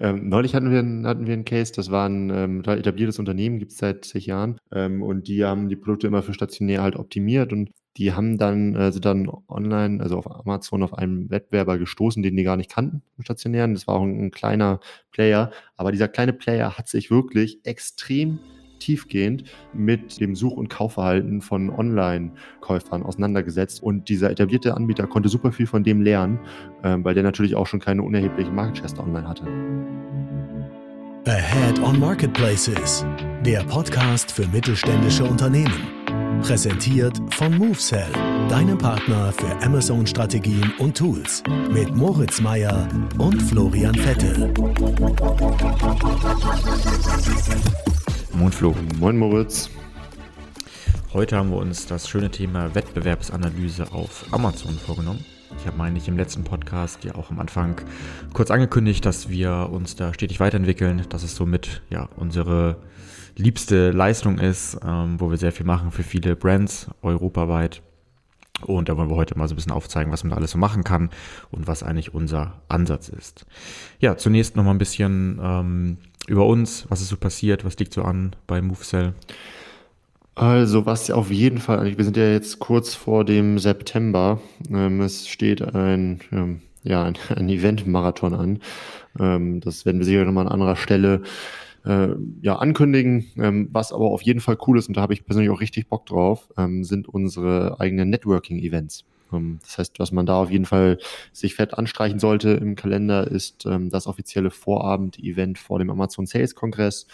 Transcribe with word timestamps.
Ähm, 0.00 0.28
neulich 0.28 0.54
hatten 0.54 0.70
wir, 0.70 1.08
hatten 1.08 1.26
wir 1.26 1.32
einen 1.34 1.44
Case, 1.44 1.72
das 1.72 1.90
war 1.90 2.08
ein 2.08 2.30
ähm, 2.30 2.62
etabliertes 2.64 3.18
Unternehmen, 3.18 3.58
gibt 3.58 3.72
es 3.72 3.78
seit 3.78 4.04
zig 4.04 4.26
Jahren. 4.26 4.60
Ähm, 4.72 5.02
und 5.02 5.26
die 5.26 5.44
haben 5.44 5.68
die 5.68 5.76
Produkte 5.76 6.06
immer 6.06 6.22
für 6.22 6.34
stationär 6.34 6.82
halt 6.82 6.96
optimiert 6.96 7.52
und 7.52 7.70
die 7.96 8.12
haben 8.12 8.38
dann, 8.38 8.76
also 8.76 9.00
dann 9.00 9.28
online, 9.48 10.00
also 10.00 10.18
auf 10.18 10.30
Amazon 10.30 10.84
auf 10.84 10.94
einen 10.94 11.30
Wettbewerber 11.30 11.78
gestoßen, 11.78 12.22
den 12.22 12.36
die 12.36 12.44
gar 12.44 12.56
nicht 12.56 12.70
kannten, 12.70 13.02
im 13.16 13.24
stationären. 13.24 13.74
Das 13.74 13.88
war 13.88 13.96
auch 13.96 14.04
ein, 14.04 14.26
ein 14.26 14.30
kleiner 14.30 14.78
Player. 15.10 15.50
Aber 15.76 15.90
dieser 15.90 16.06
kleine 16.06 16.32
Player 16.32 16.78
hat 16.78 16.88
sich 16.88 17.10
wirklich 17.10 17.58
extrem 17.64 18.38
tiefgehend 18.78 19.44
mit 19.72 20.20
dem 20.20 20.34
Such- 20.34 20.56
und 20.56 20.68
Kaufverhalten 20.68 21.40
von 21.40 21.70
Online-Käufern 21.70 23.02
auseinandergesetzt. 23.02 23.82
Und 23.82 24.08
dieser 24.08 24.30
etablierte 24.30 24.74
Anbieter 24.74 25.06
konnte 25.06 25.28
super 25.28 25.52
viel 25.52 25.66
von 25.66 25.84
dem 25.84 26.02
lernen, 26.02 26.40
ähm, 26.84 27.04
weil 27.04 27.14
der 27.14 27.22
natürlich 27.22 27.54
auch 27.54 27.66
schon 27.66 27.80
keine 27.80 28.02
unerheblichen 28.02 28.54
Market 28.54 28.98
online 28.98 29.28
hatte. 29.28 29.44
Ahead 31.26 31.78
on 31.82 31.98
Marketplaces, 32.00 33.04
der 33.44 33.62
Podcast 33.64 34.30
für 34.30 34.46
mittelständische 34.48 35.24
Unternehmen. 35.24 35.98
Präsentiert 36.42 37.18
von 37.34 37.58
MoveSell, 37.58 38.10
deinem 38.48 38.78
Partner 38.78 39.32
für 39.32 39.62
Amazon-Strategien 39.62 40.72
und 40.78 40.96
Tools. 40.96 41.42
Mit 41.70 41.94
Moritz 41.94 42.40
Meyer 42.40 42.88
und 43.18 43.42
Florian 43.42 43.94
Vettel. 43.94 44.54
Moin 48.38 48.52
Flo. 48.52 48.72
Moin 49.00 49.16
Moritz. 49.16 49.68
Heute 51.12 51.36
haben 51.36 51.50
wir 51.50 51.56
uns 51.56 51.86
das 51.86 52.08
schöne 52.08 52.30
Thema 52.30 52.72
Wettbewerbsanalyse 52.72 53.90
auf 53.90 54.26
Amazon 54.30 54.78
vorgenommen. 54.78 55.24
Ich 55.58 55.66
habe, 55.66 55.76
meine 55.76 55.98
ich, 55.98 56.06
im 56.06 56.16
letzten 56.16 56.44
Podcast 56.44 57.02
ja 57.02 57.16
auch 57.16 57.32
am 57.32 57.40
Anfang 57.40 57.80
kurz 58.34 58.52
angekündigt, 58.52 59.04
dass 59.04 59.28
wir 59.28 59.70
uns 59.72 59.96
da 59.96 60.14
stetig 60.14 60.38
weiterentwickeln, 60.38 61.04
dass 61.08 61.24
es 61.24 61.34
somit 61.34 61.82
ja 61.90 62.08
unsere 62.14 62.76
liebste 63.34 63.90
Leistung 63.90 64.38
ist, 64.38 64.78
ähm, 64.86 65.18
wo 65.18 65.30
wir 65.30 65.36
sehr 65.36 65.50
viel 65.50 65.66
machen 65.66 65.90
für 65.90 66.04
viele 66.04 66.36
Brands 66.36 66.86
europaweit. 67.02 67.82
Und 68.62 68.88
da 68.88 68.96
wollen 68.96 69.10
wir 69.10 69.16
heute 69.16 69.36
mal 69.36 69.48
so 69.48 69.54
ein 69.54 69.56
bisschen 69.56 69.72
aufzeigen, 69.72 70.12
was 70.12 70.22
man 70.22 70.30
da 70.30 70.36
alles 70.36 70.52
so 70.52 70.58
machen 70.58 70.84
kann 70.84 71.10
und 71.50 71.66
was 71.66 71.82
eigentlich 71.82 72.14
unser 72.14 72.60
Ansatz 72.68 73.08
ist. 73.08 73.46
Ja, 73.98 74.16
zunächst 74.16 74.54
nochmal 74.54 74.74
ein 74.74 74.78
bisschen 74.78 75.40
ähm, 75.42 75.98
über 76.28 76.46
uns, 76.46 76.86
was 76.88 77.00
ist 77.00 77.08
so 77.08 77.16
passiert, 77.16 77.64
was 77.64 77.78
liegt 77.78 77.92
so 77.92 78.02
an 78.02 78.36
bei 78.46 78.60
MoveCell? 78.60 79.14
Also, 80.34 80.86
was 80.86 81.10
auf 81.10 81.32
jeden 81.32 81.58
Fall, 81.58 81.98
wir 81.98 82.04
sind 82.04 82.16
ja 82.16 82.30
jetzt 82.30 82.60
kurz 82.60 82.94
vor 82.94 83.24
dem 83.24 83.58
September. 83.58 84.40
Ähm, 84.70 85.00
es 85.00 85.26
steht 85.26 85.62
ein, 85.74 86.20
ähm, 86.30 86.60
ja, 86.84 87.02
ein, 87.02 87.16
Event-Marathon 87.48 88.34
an. 88.34 88.60
Ähm, 89.18 89.60
das 89.60 89.84
werden 89.84 89.98
wir 89.98 90.04
sicher 90.04 90.24
nochmal 90.24 90.46
an 90.46 90.52
anderer 90.52 90.76
Stelle 90.76 91.22
äh, 91.84 92.10
ja, 92.40 92.56
ankündigen. 92.56 93.68
Was 93.72 93.92
aber 93.92 94.10
auf 94.10 94.22
jeden 94.22 94.40
Fall 94.40 94.58
cool 94.66 94.78
ist, 94.78 94.86
und 94.86 94.96
da 94.96 95.00
habe 95.00 95.12
ich 95.12 95.24
persönlich 95.24 95.50
auch 95.50 95.60
richtig 95.60 95.88
Bock 95.88 96.06
drauf, 96.06 96.48
sind 96.82 97.08
unsere 97.08 97.80
eigenen 97.80 98.10
Networking-Events. 98.10 99.04
Ähm, 99.32 99.58
das 99.62 99.78
heißt, 99.78 99.98
was 99.98 100.12
man 100.12 100.26
da 100.26 100.40
auf 100.40 100.50
jeden 100.50 100.64
Fall 100.64 100.98
sich 101.32 101.54
fett 101.54 101.74
anstreichen 101.74 102.18
sollte 102.18 102.50
im 102.50 102.74
Kalender, 102.74 103.26
ist 103.26 103.66
ähm, 103.66 103.90
das 103.90 104.06
offizielle 104.06 104.50
Vorabend-Event 104.50 105.58
vor 105.58 105.78
dem 105.78 105.90
Amazon 105.90 106.26
Sales 106.26 106.54
Kongress. 106.54 107.06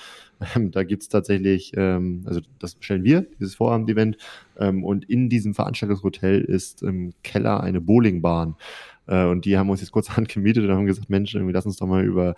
Ähm, 0.57 0.73
da 0.73 0.83
gibt's 0.83 1.09
tatsächlich, 1.09 1.73
ähm, 1.77 2.25
also 2.27 2.41
das 2.59 2.77
stellen 2.81 3.05
wir, 3.05 3.27
dieses 3.39 3.55
Vorabend-Event. 3.55 4.17
Ähm, 4.59 4.85
und 4.85 5.09
in 5.09 5.29
diesem 5.29 5.55
Veranstaltungshotel 5.55 6.41
ist 6.41 6.83
im 6.83 7.15
Keller 7.23 7.63
eine 7.63 7.81
Bowlingbahn. 7.81 8.57
Äh, 9.07 9.25
und 9.27 9.45
die 9.45 9.57
haben 9.57 9.71
uns 9.71 9.81
jetzt 9.81 9.93
kurz 9.93 10.09
gemietet 10.29 10.65
und 10.65 10.73
haben 10.73 10.87
gesagt, 10.87 11.11
Mensch, 11.11 11.35
irgendwie 11.35 11.53
lass 11.53 11.67
uns 11.67 11.77
doch 11.77 11.87
mal 11.87 12.05
über 12.05 12.35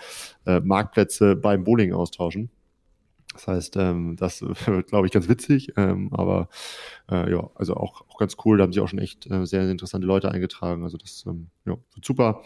äh, 0.46 0.60
Marktplätze 0.60 1.36
beim 1.36 1.64
Bowling 1.64 1.92
austauschen. 1.92 2.50
Das 3.36 3.46
heißt, 3.46 3.76
ähm, 3.76 4.16
das 4.16 4.42
wird, 4.42 4.86
glaube 4.88 5.06
ich, 5.06 5.12
ganz 5.12 5.28
witzig, 5.28 5.72
ähm, 5.76 6.08
aber 6.12 6.48
äh, 7.10 7.30
ja, 7.30 7.50
also 7.54 7.74
auch, 7.74 8.02
auch 8.08 8.18
ganz 8.18 8.36
cool. 8.44 8.58
Da 8.58 8.64
haben 8.64 8.72
sich 8.72 8.82
auch 8.82 8.88
schon 8.88 8.98
echt 8.98 9.26
äh, 9.26 9.46
sehr, 9.46 9.62
sehr 9.62 9.70
interessante 9.70 10.06
Leute 10.06 10.30
eingetragen. 10.30 10.82
Also 10.84 10.96
das 10.96 11.24
ähm, 11.26 11.48
ja, 11.64 11.76
wird 11.94 12.04
super. 12.04 12.42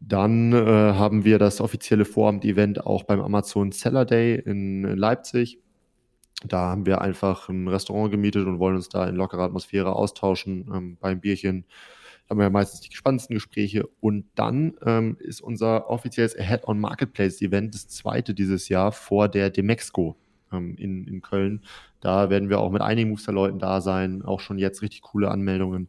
Dann 0.00 0.52
äh, 0.52 0.94
haben 0.94 1.24
wir 1.24 1.38
das 1.38 1.60
offizielle 1.60 2.04
Vorabend-Event 2.04 2.86
auch 2.86 3.04
beim 3.04 3.20
Amazon 3.20 3.72
Seller 3.72 4.04
Day 4.04 4.34
in, 4.34 4.84
in 4.84 4.98
Leipzig. 4.98 5.60
Da 6.44 6.70
haben 6.70 6.86
wir 6.86 7.00
einfach 7.00 7.48
ein 7.48 7.68
Restaurant 7.68 8.10
gemietet 8.10 8.46
und 8.46 8.58
wollen 8.58 8.76
uns 8.76 8.88
da 8.88 9.06
in 9.08 9.14
lockerer 9.14 9.42
Atmosphäre 9.44 9.94
austauschen 9.94 10.68
ähm, 10.74 10.96
beim 11.00 11.20
Bierchen 11.20 11.66
haben 12.32 12.40
wir 12.40 12.50
meistens 12.50 12.80
die 12.80 12.96
spannendsten 12.96 13.34
Gespräche. 13.34 13.86
Und 14.00 14.24
dann 14.34 14.74
ähm, 14.84 15.18
ist 15.20 15.42
unser 15.42 15.90
offizielles 15.90 16.36
Ahead-on 16.36 16.80
Marketplace-Event 16.80 17.74
das 17.74 17.88
zweite 17.88 18.32
dieses 18.32 18.70
Jahr 18.70 18.90
vor 18.90 19.28
der 19.28 19.50
Demexco 19.50 20.16
ähm, 20.50 20.74
in, 20.76 21.06
in 21.06 21.20
Köln. 21.20 21.60
Da 22.00 22.30
werden 22.30 22.48
wir 22.48 22.58
auch 22.58 22.70
mit 22.70 22.80
einigen 22.80 23.10
Movester-Leuten 23.10 23.58
da 23.58 23.82
sein, 23.82 24.22
auch 24.22 24.40
schon 24.40 24.58
jetzt 24.58 24.80
richtig 24.80 25.02
coole 25.02 25.30
Anmeldungen. 25.30 25.88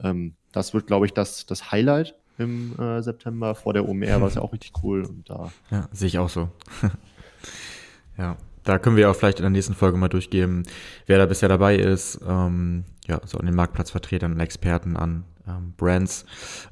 Ähm, 0.00 0.34
das 0.50 0.74
wird, 0.74 0.88
glaube 0.88 1.06
ich, 1.06 1.12
das, 1.12 1.46
das 1.46 1.70
Highlight 1.70 2.16
im 2.38 2.76
äh, 2.76 3.00
September. 3.00 3.54
Vor 3.54 3.72
der 3.72 3.88
OMR 3.88 4.20
war 4.20 4.26
es 4.26 4.34
ja 4.34 4.42
auch 4.42 4.52
richtig 4.52 4.72
cool. 4.82 5.04
Und 5.04 5.30
da 5.30 5.52
ja, 5.70 5.88
sehe 5.92 6.08
ich 6.08 6.18
auch 6.18 6.28
so. 6.28 6.48
ja, 8.18 8.36
da 8.64 8.80
können 8.80 8.96
wir 8.96 9.08
auch 9.08 9.14
vielleicht 9.14 9.38
in 9.38 9.44
der 9.44 9.50
nächsten 9.50 9.74
Folge 9.74 9.96
mal 9.96 10.08
durchgeben, 10.08 10.64
wer 11.06 11.18
da 11.18 11.26
bisher 11.26 11.48
dabei 11.48 11.76
ist. 11.76 12.18
Ähm, 12.26 12.84
ja, 13.06 13.20
so 13.24 13.38
an 13.38 13.46
den 13.46 13.54
Marktplatzvertretern 13.54 14.32
und 14.32 14.40
Experten 14.40 14.96
an 14.96 15.24
ähm, 15.46 15.74
Brands. 15.76 16.24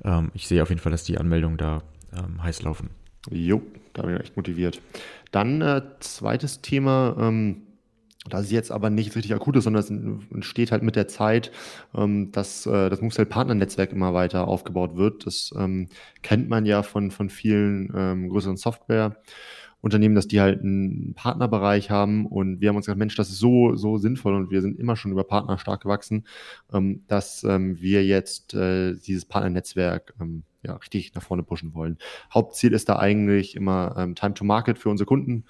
Ähm, 0.05 0.31
ich 0.35 0.49
sehe 0.49 0.63
auf 0.63 0.69
jeden 0.71 0.81
Fall, 0.81 0.93
dass 0.93 1.05
die 1.05 1.19
Anmeldungen 1.19 1.59
da 1.59 1.83
ähm, 2.17 2.43
heiß 2.43 2.63
laufen. 2.63 2.91
Jo, 3.31 3.63
da 3.93 4.03
bin 4.03 4.17
ich 4.17 4.21
echt 4.21 4.37
motiviert. 4.37 4.81
Dann 5.31 5.61
äh, 5.63 5.83
zweites 6.01 6.61
Thema, 6.61 7.17
ähm, 7.19 7.63
das 8.29 8.45
ist 8.45 8.53
jetzt 8.53 8.71
aber 8.71 8.89
nicht 8.89 9.17
richtig 9.17 9.35
akut 9.35 9.61
sondern 9.61 9.81
es 9.81 9.91
entsteht 10.33 10.71
halt 10.71 10.83
mit 10.83 10.95
der 10.95 11.09
Zeit, 11.09 11.51
ähm, 11.95 12.31
dass 12.33 12.67
äh, 12.67 12.89
das 12.89 13.01
Moveset 13.01 13.29
Partnernetzwerk 13.29 13.93
immer 13.93 14.15
weiter 14.15 14.47
aufgebaut 14.47 14.97
wird. 14.97 15.27
Das 15.27 15.53
ähm, 15.59 15.89
kennt 16.23 16.49
man 16.49 16.65
ja 16.65 16.83
von, 16.83 17.11
von 17.11 17.31
vielen 17.31 17.93
ähm, 17.95 18.29
größeren 18.29 18.57
Software. 18.57 19.17
Unternehmen, 19.83 20.15
dass 20.15 20.29
die 20.29 20.41
halt 20.41 20.63
einen 20.63 21.13
Partnerbereich 21.15 21.91
haben 21.91 22.25
und 22.27 22.61
wir 22.61 22.69
haben 22.69 22.77
uns 22.77 22.87
gesagt, 22.87 22.99
Mensch, 22.99 23.17
das 23.17 23.31
ist 23.31 23.39
so, 23.41 23.75
so 23.75 23.99
sinnvoll 23.99 24.35
und 24.35 24.51
wir 24.51 24.63
sind 24.63 24.79
immer 24.79 24.97
schon 24.97 25.11
über 25.11 25.25
Partner 25.25 25.59
stark 25.59 25.83
gewachsen, 25.83 26.25
ähm, 26.73 27.03
dass 27.09 27.45
ähm, 27.45 27.81
wir 27.81 28.05
jetzt 28.07 28.55
äh, 28.55 28.95
dieses 28.95 29.25
Partnernetzwerk 29.25 30.15
ähm, 30.21 30.45
ja, 30.63 30.75
richtig 30.77 31.15
nach 31.15 31.23
vorne 31.23 31.43
pushen 31.43 31.75
wollen. 31.75 31.99
Hauptziel 32.33 32.73
ist 32.73 32.89
da 32.89 32.99
eigentlich 32.99 33.57
immer 33.57 33.95
ähm, 33.99 34.15
Time 34.15 34.35
to 34.35 34.45
Market 34.45 34.79
für 34.79 34.89
unsere 34.89 35.07
Kunden 35.07 35.45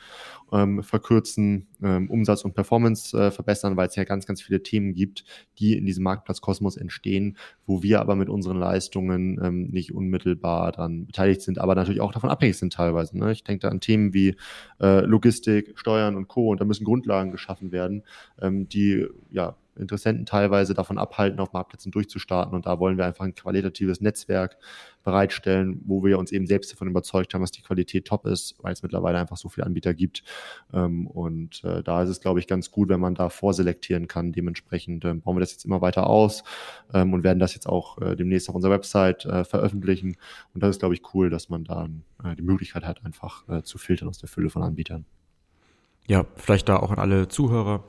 ähm, 0.53 0.83
verkürzen, 0.83 1.67
ähm, 1.83 2.11
Umsatz 2.11 2.45
und 2.45 2.55
Performance 2.55 3.17
äh, 3.17 3.31
verbessern, 3.31 3.77
weil 3.77 3.89
es 3.89 3.97
ja 3.97 4.05
ganz, 4.05 4.27
ganz 4.27 4.41
viele 4.41 4.62
Themen 4.62 4.95
gibt, 4.95 5.25
die 5.59 5.77
in 5.77 5.84
diesem 5.84 6.05
Marktplatzkosmos 6.05 6.77
entstehen, 6.77 7.37
wo 7.67 7.83
wir 7.83 8.01
aber 8.01 8.17
mit 8.17 8.28
unseren 8.28 8.59
Leistungen 8.59 9.39
ähm, 9.43 9.69
nicht 9.69 9.95
unmittelbar 9.95 10.72
dann 10.72 11.06
beteiligt 11.06 11.43
sind, 11.43 11.59
aber 11.59 11.75
natürlich 11.75 12.01
auch 12.01 12.12
davon 12.12 12.31
abhängig 12.31 12.56
sind 12.56 12.72
teilweise. 12.72 13.19
Ne? 13.19 13.33
Ich 13.33 13.45
denke 13.45 13.62
da 13.62 13.69
an 13.69 13.81
Themen 13.81 14.15
wie 14.15 14.37
äh, 14.81 15.01
Logistik, 15.05 15.72
Steuern 15.75 16.17
und 16.17 16.28
Co. 16.28 16.51
Und 16.51 16.61
da 16.61 16.65
müssen 16.65 16.84
Grundlagen 16.84 17.33
geschaffen 17.33 17.72
werden, 17.72 18.03
ähm, 18.41 18.69
die 18.69 19.06
ja 19.31 19.56
Interessenten 19.77 20.27
teilweise 20.27 20.75
davon 20.75 20.99
abhalten, 20.99 21.41
auf 21.41 21.53
Marktplätzen 21.53 21.91
durchzustarten. 21.93 22.55
Und 22.55 22.66
da 22.66 22.78
wollen 22.78 22.99
wir 22.99 23.06
einfach 23.06 23.25
ein 23.25 23.34
qualitatives 23.34 24.00
Netzwerk 24.00 24.59
bereitstellen, 25.03 25.81
wo 25.84 26.05
wir 26.05 26.19
uns 26.19 26.33
eben 26.33 26.47
selbst 26.47 26.72
davon 26.72 26.88
überzeugt 26.88 27.34
haben, 27.34 27.41
dass 27.41 27.50
die 27.50 27.62
Qualität 27.62 28.06
top 28.06 28.27
ist, 28.27 28.55
weil 28.62 28.72
es 28.72 28.83
mittlerweile 28.83 29.19
einfach 29.19 29.37
so 29.37 29.49
viele 29.49 29.66
Anbieter 29.66 29.94
gibt. 29.94 30.22
Ähm, 30.72 31.06
und 31.06 31.65
äh, 31.65 31.83
da 31.83 32.03
ist 32.03 32.09
es, 32.09 32.21
glaube 32.21 32.41
ich, 32.41 32.47
ganz 32.47 32.71
gut, 32.71 32.88
wenn 32.88 33.00
man 33.00 33.15
da 33.15 33.28
vorselektieren 33.28 34.09
kann. 34.09 34.33
Dementsprechend 34.33 35.05
äh, 35.05 35.15
bauen 35.15 35.37
wir 35.37 35.41
das 35.41 35.53
jetzt 35.53 35.65
immer 35.65 35.81
weiter 35.81 36.06
aus 36.06 36.44
ähm, 36.93 37.15
und 37.15 37.25
werden 37.25 37.39
das 37.39 37.54
jetzt 37.54 37.69
auch 37.69 37.99
äh, 37.99 38.16
demnächst 38.16 38.49
auf 38.49 38.54
unserer 38.54 38.72
Website 38.72 39.25
äh, 39.25 39.44
veröffentlichen. 39.44 40.16
Und 40.54 40.62
das 40.62 40.71
ist, 40.71 40.81
glaube 40.81 40.94
ich, 40.94 41.03
cool, 41.15 41.31
dass 41.31 41.49
man 41.49 41.65
da 41.65 41.89
die 42.39 42.43
Möglichkeit 42.43 42.84
hat, 42.84 43.04
einfach 43.04 43.65
zu 43.65 43.78
filtern 43.78 44.09
aus 44.09 44.19
der 44.19 44.28
Fülle 44.28 44.49
von 44.49 44.62
Anbietern. 44.62 45.07
Ja, 46.09 46.25
vielleicht 46.37 46.69
da 46.69 46.77
auch 46.77 46.91
an 46.91 46.99
alle 46.99 47.28
Zuhörer 47.28 47.84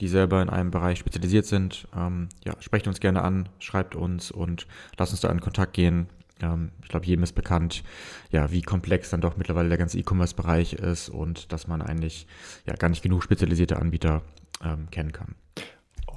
die 0.00 0.08
selber 0.08 0.42
in 0.42 0.50
einem 0.50 0.70
Bereich 0.70 0.98
spezialisiert 0.98 1.46
sind, 1.46 1.88
ähm, 1.96 2.28
ja, 2.44 2.54
sprecht 2.60 2.86
uns 2.86 3.00
gerne 3.00 3.22
an, 3.22 3.48
schreibt 3.58 3.94
uns 3.94 4.30
und 4.30 4.66
lasst 4.98 5.12
uns 5.12 5.20
da 5.20 5.30
in 5.30 5.40
Kontakt 5.40 5.72
gehen. 5.72 6.08
Ähm, 6.42 6.70
ich 6.82 6.88
glaube, 6.88 7.06
jedem 7.06 7.22
ist 7.22 7.32
bekannt, 7.32 7.82
ja, 8.30 8.50
wie 8.50 8.62
komplex 8.62 9.10
dann 9.10 9.20
doch 9.20 9.36
mittlerweile 9.36 9.68
der 9.68 9.78
ganze 9.78 9.98
E-Commerce-Bereich 9.98 10.74
ist 10.74 11.08
und 11.08 11.52
dass 11.52 11.66
man 11.66 11.80
eigentlich 11.80 12.26
ja 12.66 12.74
gar 12.74 12.88
nicht 12.88 13.02
genug 13.02 13.22
spezialisierte 13.22 13.78
Anbieter 13.78 14.22
ähm, 14.62 14.90
kennen 14.90 15.12
kann. 15.12 15.34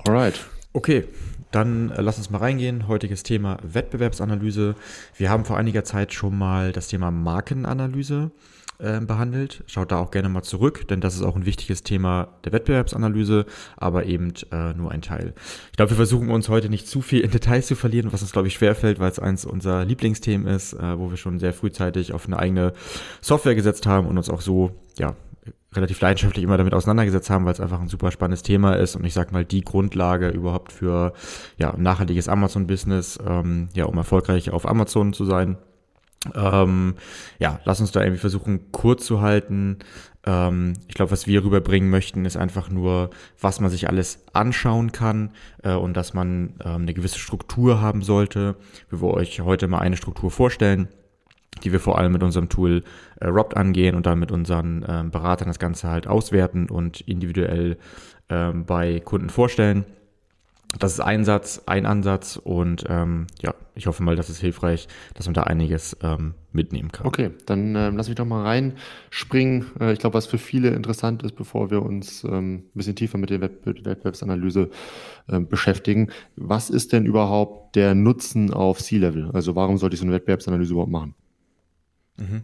Alright. 0.05 0.45
Okay, 0.73 1.05
dann 1.51 1.89
äh, 1.91 2.01
lass 2.01 2.17
uns 2.17 2.29
mal 2.29 2.39
reingehen. 2.39 2.87
Heutiges 2.87 3.23
Thema 3.23 3.57
Wettbewerbsanalyse. 3.63 4.75
Wir 5.15 5.29
haben 5.29 5.45
vor 5.45 5.57
einiger 5.57 5.83
Zeit 5.83 6.13
schon 6.13 6.37
mal 6.37 6.73
das 6.73 6.89
Thema 6.89 7.11
Markenanalyse 7.11 8.31
äh, 8.79 8.99
behandelt. 9.01 9.63
Schaut 9.67 9.91
da 9.91 9.99
auch 9.99 10.11
gerne 10.11 10.29
mal 10.29 10.41
zurück, 10.41 10.87
denn 10.87 11.01
das 11.01 11.15
ist 11.15 11.21
auch 11.21 11.35
ein 11.35 11.45
wichtiges 11.45 11.83
Thema 11.83 12.29
der 12.45 12.53
Wettbewerbsanalyse, 12.53 13.45
aber 13.77 14.05
eben 14.05 14.33
äh, 14.51 14.73
nur 14.73 14.91
ein 14.91 15.01
Teil. 15.01 15.33
Ich 15.71 15.77
glaube, 15.77 15.91
wir 15.91 15.97
versuchen 15.97 16.29
uns 16.29 16.49
heute 16.49 16.69
nicht 16.69 16.87
zu 16.87 17.01
viel 17.01 17.21
in 17.21 17.31
Details 17.31 17.67
zu 17.67 17.75
verlieren, 17.75 18.11
was 18.13 18.21
uns, 18.21 18.31
glaube 18.31 18.47
ich, 18.47 18.53
schwerfällt, 18.53 18.99
weil 18.99 19.11
es 19.11 19.19
eins 19.19 19.45
unserer 19.45 19.85
Lieblingsthemen 19.85 20.47
ist, 20.47 20.73
äh, 20.73 20.97
wo 20.97 21.09
wir 21.09 21.17
schon 21.17 21.39
sehr 21.39 21.53
frühzeitig 21.53 22.13
auf 22.13 22.25
eine 22.25 22.39
eigene 22.39 22.73
Software 23.21 23.55
gesetzt 23.55 23.85
haben 23.85 24.07
und 24.07 24.17
uns 24.17 24.29
auch 24.29 24.41
so, 24.41 24.71
ja, 24.97 25.15
relativ 25.73 26.01
leidenschaftlich 26.01 26.43
immer 26.43 26.57
damit 26.57 26.73
auseinandergesetzt 26.73 27.29
haben, 27.29 27.45
weil 27.45 27.53
es 27.53 27.59
einfach 27.59 27.79
ein 27.79 27.87
super 27.89 28.11
spannendes 28.11 28.43
Thema 28.43 28.73
ist 28.73 28.95
und 28.95 29.03
ich 29.05 29.13
sag 29.13 29.31
mal 29.31 29.45
die 29.45 29.61
Grundlage 29.61 30.29
überhaupt 30.29 30.71
für 30.71 31.13
ja 31.57 31.75
nachhaltiges 31.77 32.27
Amazon-Business, 32.27 33.19
ähm, 33.27 33.69
ja 33.75 33.85
um 33.85 33.97
erfolgreich 33.97 34.49
auf 34.49 34.67
Amazon 34.67 35.13
zu 35.13 35.25
sein. 35.25 35.57
Ähm, 36.35 36.95
ja, 37.39 37.59
lass 37.63 37.79
uns 37.79 37.91
da 37.91 38.01
irgendwie 38.01 38.19
versuchen, 38.19 38.71
kurz 38.71 39.05
zu 39.05 39.21
halten. 39.21 39.79
Ähm, 40.25 40.73
ich 40.87 40.95
glaube, 40.95 41.11
was 41.11 41.27
wir 41.27 41.43
rüberbringen 41.43 41.89
möchten, 41.89 42.25
ist 42.25 42.35
einfach 42.35 42.69
nur, 42.69 43.09
was 43.39 43.61
man 43.61 43.69
sich 43.69 43.87
alles 43.87 44.25
anschauen 44.33 44.91
kann 44.91 45.31
äh, 45.63 45.73
und 45.73 45.95
dass 45.95 46.13
man 46.13 46.55
ähm, 46.63 46.81
eine 46.81 46.93
gewisse 46.93 47.19
Struktur 47.19 47.81
haben 47.81 48.01
sollte. 48.01 48.55
Wir 48.89 48.99
wollen 48.99 49.15
euch 49.15 49.39
heute 49.41 49.67
mal 49.67 49.79
eine 49.79 49.97
Struktur 49.97 50.31
vorstellen 50.31 50.89
die 51.63 51.71
wir 51.71 51.79
vor 51.79 51.97
allem 51.97 52.13
mit 52.13 52.23
unserem 52.23 52.49
Tool 52.49 52.83
äh, 53.19 53.27
Robt 53.27 53.57
angehen 53.57 53.95
und 53.95 54.05
dann 54.05 54.19
mit 54.19 54.31
unseren 54.31 54.85
ähm, 54.87 55.11
Beratern 55.11 55.47
das 55.47 55.59
Ganze 55.59 55.89
halt 55.89 56.07
auswerten 56.07 56.69
und 56.69 57.01
individuell 57.01 57.77
ähm, 58.29 58.65
bei 58.65 58.99
Kunden 58.99 59.29
vorstellen. 59.29 59.85
Das 60.77 60.93
ist 60.93 60.99
ein 60.99 61.25
Satz, 61.25 61.63
ein 61.65 61.87
Ansatz 61.87 62.35
und 62.37 62.83
ähm, 62.87 63.25
ja, 63.41 63.55
ich 63.73 63.87
hoffe 63.87 64.03
mal, 64.03 64.15
das 64.15 64.29
ist 64.29 64.39
hilfreich, 64.39 64.87
dass 65.15 65.25
man 65.25 65.33
da 65.33 65.43
einiges 65.43 65.97
ähm, 66.03 66.35
mitnehmen 66.51 66.91
kann. 66.91 67.07
Okay, 67.07 67.31
dann 67.47 67.75
ähm, 67.75 67.97
lass 67.97 68.07
mich 68.07 68.15
doch 68.15 68.25
mal 68.25 68.43
reinspringen. 68.43 69.65
Äh, 69.79 69.93
ich 69.93 69.99
glaube, 69.99 70.13
was 70.13 70.27
für 70.27 70.37
viele 70.37 70.69
interessant 70.69 71.23
ist, 71.23 71.35
bevor 71.35 71.71
wir 71.71 71.81
uns 71.81 72.23
ähm, 72.23 72.55
ein 72.55 72.71
bisschen 72.75 72.95
tiefer 72.95 73.17
mit 73.17 73.31
der 73.31 73.41
Wettbewerbsanalyse 73.41 74.69
äh, 75.27 75.39
beschäftigen. 75.39 76.11
Was 76.35 76.69
ist 76.69 76.93
denn 76.93 77.07
überhaupt 77.07 77.75
der 77.75 77.95
Nutzen 77.95 78.53
auf 78.53 78.79
C-Level? 78.79 79.31
Also 79.33 79.55
warum 79.55 79.79
sollte 79.79 79.95
ich 79.95 79.99
so 79.99 80.05
eine 80.05 80.13
Wettbewerbsanalyse 80.13 80.73
überhaupt 80.73 80.91
machen? 80.91 81.15
Mhm. 82.17 82.41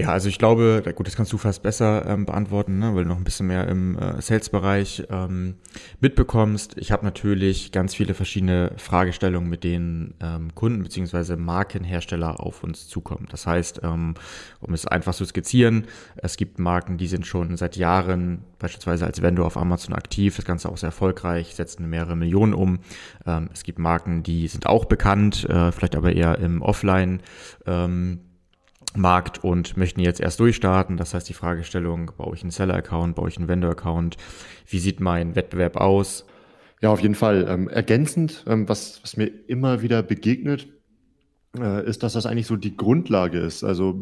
Ja, 0.00 0.12
also 0.12 0.28
ich 0.28 0.38
glaube, 0.38 0.82
gut, 0.94 1.06
das 1.06 1.14
kannst 1.14 1.30
du 1.32 1.38
fast 1.38 1.62
besser 1.62 2.06
ähm, 2.06 2.24
beantworten, 2.24 2.78
ne, 2.78 2.94
weil 2.94 3.04
du 3.04 3.10
noch 3.10 3.18
ein 3.18 3.24
bisschen 3.24 3.48
mehr 3.48 3.68
im 3.68 3.98
äh, 3.98 4.20
Sales-Bereich 4.20 5.04
ähm, 5.10 5.56
mitbekommst. 6.00 6.78
Ich 6.78 6.90
habe 6.90 7.04
natürlich 7.04 7.70
ganz 7.70 7.94
viele 7.94 8.14
verschiedene 8.14 8.72
Fragestellungen, 8.78 9.50
mit 9.50 9.62
denen 9.62 10.14
ähm, 10.20 10.54
Kunden 10.54 10.82
bzw. 10.82 11.36
Markenhersteller 11.36 12.40
auf 12.40 12.64
uns 12.64 12.88
zukommen. 12.88 13.26
Das 13.30 13.46
heißt, 13.46 13.80
ähm, 13.82 14.14
um 14.60 14.72
es 14.72 14.86
einfach 14.86 15.14
zu 15.14 15.26
skizzieren, 15.26 15.86
es 16.16 16.38
gibt 16.38 16.58
Marken, 16.58 16.96
die 16.96 17.06
sind 17.06 17.26
schon 17.26 17.58
seit 17.58 17.76
Jahren 17.76 18.42
beispielsweise 18.58 19.04
als 19.04 19.20
Vendor 19.20 19.46
auf 19.46 19.58
Amazon 19.58 19.94
aktiv, 19.94 20.36
das 20.36 20.46
Ganze 20.46 20.70
auch 20.70 20.78
sehr 20.78 20.88
erfolgreich, 20.88 21.54
setzen 21.54 21.90
mehrere 21.90 22.16
Millionen 22.16 22.54
um. 22.54 22.78
Ähm, 23.26 23.50
es 23.52 23.64
gibt 23.64 23.78
Marken, 23.78 24.22
die 24.22 24.48
sind 24.48 24.66
auch 24.66 24.86
bekannt, 24.86 25.44
äh, 25.48 25.72
vielleicht 25.72 25.94
aber 25.94 26.14
eher 26.14 26.38
im 26.38 26.62
Offline. 26.62 27.20
Ähm, 27.66 28.20
Markt 28.96 29.44
und 29.44 29.76
möchten 29.76 30.00
jetzt 30.00 30.20
erst 30.20 30.40
durchstarten. 30.40 30.96
Das 30.96 31.14
heißt, 31.14 31.28
die 31.28 31.34
Fragestellung, 31.34 32.12
baue 32.16 32.34
ich 32.34 32.42
einen 32.42 32.50
Seller-Account, 32.50 33.14
baue 33.14 33.28
ich 33.28 33.38
einen 33.38 33.48
Vendor-Account, 33.48 34.16
wie 34.66 34.78
sieht 34.78 35.00
mein 35.00 35.36
Wettbewerb 35.36 35.76
aus? 35.76 36.26
Ja, 36.80 36.90
auf 36.90 37.00
jeden 37.00 37.14
Fall. 37.14 37.46
Ähm, 37.48 37.68
ergänzend, 37.68 38.44
ähm, 38.46 38.68
was, 38.68 39.02
was 39.02 39.16
mir 39.16 39.30
immer 39.46 39.82
wieder 39.82 40.02
begegnet, 40.02 40.68
äh, 41.58 41.84
ist, 41.84 42.02
dass 42.02 42.12
das 42.12 42.26
eigentlich 42.26 42.46
so 42.46 42.56
die 42.56 42.76
Grundlage 42.76 43.38
ist. 43.38 43.64
Also 43.64 43.92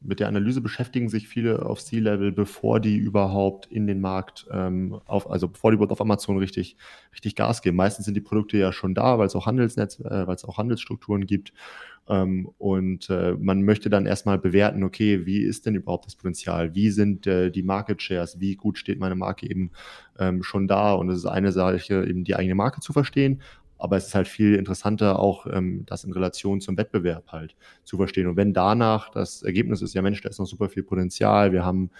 mit 0.00 0.20
der 0.20 0.28
Analyse 0.28 0.60
beschäftigen 0.60 1.08
sich 1.08 1.28
viele 1.28 1.64
auf 1.64 1.82
C-Level, 1.82 2.30
bevor 2.30 2.78
die 2.78 2.98
überhaupt 2.98 3.66
in 3.66 3.86
den 3.86 4.00
Markt, 4.00 4.46
ähm, 4.52 5.00
auf, 5.06 5.30
also 5.30 5.48
bevor 5.48 5.70
die 5.70 5.76
überhaupt 5.76 5.92
auf 5.92 6.00
Amazon 6.00 6.38
richtig, 6.38 6.76
richtig 7.12 7.36
Gas 7.36 7.62
geben. 7.62 7.76
Meistens 7.78 8.04
sind 8.04 8.14
die 8.14 8.20
Produkte 8.20 8.58
ja 8.58 8.70
schon 8.72 8.94
da, 8.94 9.18
weil 9.18 9.26
es 9.26 9.34
auch 9.34 9.46
Handelsnetz, 9.46 9.98
äh, 10.00 10.26
weil 10.26 10.36
es 10.36 10.44
auch 10.44 10.58
Handelsstrukturen 10.58 11.26
gibt. 11.26 11.52
Ähm, 12.10 12.50
und 12.58 13.08
äh, 13.08 13.36
man 13.38 13.62
möchte 13.62 13.88
dann 13.88 14.04
erstmal 14.04 14.36
bewerten, 14.36 14.82
okay, 14.82 15.26
wie 15.26 15.42
ist 15.42 15.64
denn 15.64 15.76
überhaupt 15.76 16.06
das 16.06 16.16
Potenzial? 16.16 16.74
Wie 16.74 16.90
sind 16.90 17.26
äh, 17.28 17.50
die 17.50 17.62
Market 17.62 18.02
Shares? 18.02 18.40
Wie 18.40 18.56
gut 18.56 18.78
steht 18.78 18.98
meine 18.98 19.14
Marke 19.14 19.48
eben 19.48 19.70
ähm, 20.18 20.42
schon 20.42 20.66
da? 20.66 20.92
Und 20.94 21.08
es 21.08 21.18
ist 21.18 21.26
eine 21.26 21.52
Sache, 21.52 22.04
eben 22.04 22.24
die 22.24 22.34
eigene 22.34 22.56
Marke 22.56 22.80
zu 22.80 22.92
verstehen. 22.92 23.40
Aber 23.78 23.96
es 23.96 24.08
ist 24.08 24.14
halt 24.14 24.28
viel 24.28 24.56
interessanter, 24.56 25.20
auch 25.20 25.46
ähm, 25.46 25.84
das 25.86 26.02
in 26.02 26.12
Relation 26.12 26.60
zum 26.60 26.76
Wettbewerb 26.76 27.28
halt 27.28 27.54
zu 27.84 27.96
verstehen. 27.96 28.26
Und 28.26 28.36
wenn 28.36 28.52
danach 28.52 29.10
das 29.10 29.42
Ergebnis 29.42 29.80
ist, 29.80 29.94
ja 29.94 30.02
Mensch, 30.02 30.20
da 30.20 30.28
ist 30.28 30.40
noch 30.40 30.46
super 30.46 30.68
viel 30.68 30.82
Potenzial, 30.82 31.52
wir 31.52 31.64
haben 31.64 31.90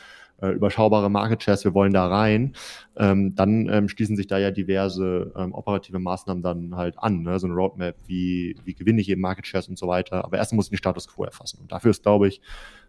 äh, 0.42 0.48
überschaubare 0.48 1.10
Market 1.10 1.42
Shares, 1.42 1.64
wir 1.64 1.74
wollen 1.74 1.92
da 1.92 2.06
rein, 2.06 2.54
ähm, 2.96 3.34
dann 3.34 3.68
ähm, 3.68 3.88
schließen 3.88 4.16
sich 4.16 4.26
da 4.26 4.38
ja 4.38 4.50
diverse 4.50 5.32
ähm, 5.36 5.52
operative 5.52 5.98
Maßnahmen 5.98 6.42
dann 6.42 6.76
halt 6.76 6.98
an, 6.98 7.22
ne? 7.22 7.38
so 7.38 7.46
eine 7.46 7.54
Roadmap, 7.54 7.96
wie, 8.06 8.56
wie 8.64 8.74
gewinne 8.74 9.00
ich 9.00 9.08
eben 9.08 9.20
Market 9.20 9.46
Shares 9.46 9.68
und 9.68 9.78
so 9.78 9.88
weiter. 9.88 10.24
Aber 10.24 10.38
erstmal 10.38 10.56
muss 10.56 10.66
ich 10.66 10.70
den 10.70 10.78
Status 10.78 11.08
quo 11.08 11.24
erfassen. 11.24 11.60
Und 11.60 11.72
dafür 11.72 11.90
ist, 11.90 12.02
glaube 12.02 12.28
ich, 12.28 12.40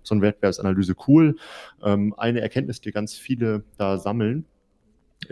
so 0.04 0.16
eine 0.16 0.22
Wettbewerbsanalyse 0.22 0.96
cool. 1.08 1.36
Ähm, 1.84 2.14
eine 2.18 2.42
Erkenntnis, 2.42 2.82
die 2.82 2.92
ganz 2.92 3.16
viele 3.16 3.64
da 3.78 3.98
sammeln, 3.98 4.46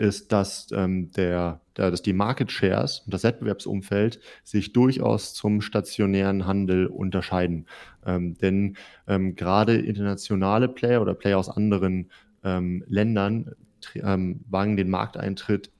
ist, 0.00 0.32
dass 0.32 0.68
ähm, 0.72 1.12
der, 1.12 1.60
der, 1.76 1.90
dass 1.90 2.00
die 2.00 2.14
Market 2.14 2.50
Shares 2.50 3.00
und 3.00 3.12
das 3.12 3.22
Wettbewerbsumfeld 3.22 4.18
sich 4.42 4.72
durchaus 4.72 5.34
zum 5.34 5.60
stationären 5.60 6.46
Handel 6.46 6.86
unterscheiden. 6.86 7.66
Ähm, 8.06 8.34
denn 8.34 8.76
ähm, 9.06 9.36
gerade 9.36 9.76
internationale 9.76 10.68
Player 10.68 11.02
oder 11.02 11.14
Player 11.14 11.38
aus 11.38 11.50
anderen 11.50 12.10
ähm, 12.42 12.82
Ländern 12.88 13.52
ähm, 13.94 14.40
wagen 14.48 14.78
den 14.78 14.88
Markteintritt 14.88 15.70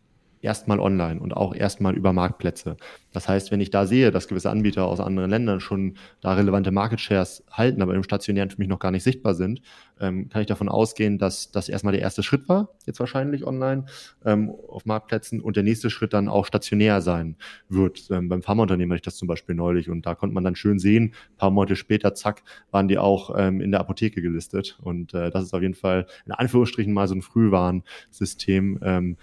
erstmal 0.42 0.81
online 0.81 1.20
und 1.20 1.37
auch 1.37 1.54
erstmal 1.54 1.94
über 1.94 2.12
Marktplätze. 2.12 2.76
Das 3.12 3.28
heißt, 3.28 3.50
wenn 3.50 3.60
ich 3.60 3.70
da 3.70 3.87
sehe, 3.87 4.10
dass 4.10 4.28
gewisse 4.28 4.50
Anbieter 4.50 4.87
aus 4.87 5.00
anderen 5.00 5.31
Ländern 5.31 5.60
schon 5.60 5.94
da 6.20 6.34
relevante 6.34 6.70
Market 6.70 7.00
Shares 7.00 7.44
halten, 7.50 7.82
aber 7.82 7.94
im 7.94 8.02
stationären 8.02 8.50
für 8.50 8.58
mich 8.58 8.69
noch 8.69 8.78
gar 8.78 8.90
nicht 8.90 9.02
sichtbar 9.02 9.34
sind, 9.34 9.60
ähm, 10.00 10.28
kann 10.28 10.40
ich 10.40 10.46
davon 10.46 10.69
ausgehen, 10.69 11.19
dass 11.19 11.50
das 11.50 11.69
erstmal 11.69 11.92
der 11.92 12.02
erste 12.02 12.22
Schritt 12.22 12.48
war, 12.48 12.70
jetzt 12.87 13.00
wahrscheinlich 13.00 13.46
online 13.46 13.84
ähm, 14.25 14.50
auf 14.69 14.87
Marktplätzen 14.87 15.40
und 15.40 15.56
der 15.56 15.62
nächste 15.62 15.90
Schritt 15.90 16.12
dann 16.12 16.28
auch 16.28 16.46
stationär 16.46 17.00
sein 17.00 17.36
wird. 17.69 18.10
Ähm, 18.10 18.28
beim 18.28 18.43
Pharmaunternehmen 18.43 18.93
hatte 18.93 19.00
ich 19.00 19.04
das 19.04 19.16
zum 19.16 19.28
Beispiel 19.28 19.54
neulich 19.54 19.90
und 19.90 20.06
da 20.06 20.14
konnte 20.14 20.34
man 20.34 20.44
dann 20.44 20.54
schön 20.56 20.78
sehen, 20.78 21.14
paar 21.36 21.50
Monate 21.50 21.76
später, 21.76 22.14
zack, 22.14 22.43
waren 22.70 22.88
die 22.88 22.98
auch 22.98 23.34
ähm, 23.36 23.60
in 23.60 23.72
der 23.72 23.81
Apotheke 23.81 24.22
gelistet 24.22 24.78
und 24.82 25.14
äh, 25.14 25.31
das 25.31 25.44
ist 25.44 25.54
auf 25.54 25.62
jeden 25.62 25.75
Fall 25.75 26.06
in 26.26 26.32
Anführungsstrichen 26.32 26.93
mal 26.93 27.08
so 27.08 27.14
ein 27.14 27.22
Frühwarnsystem, 27.22 28.78
ähm, 28.82 29.16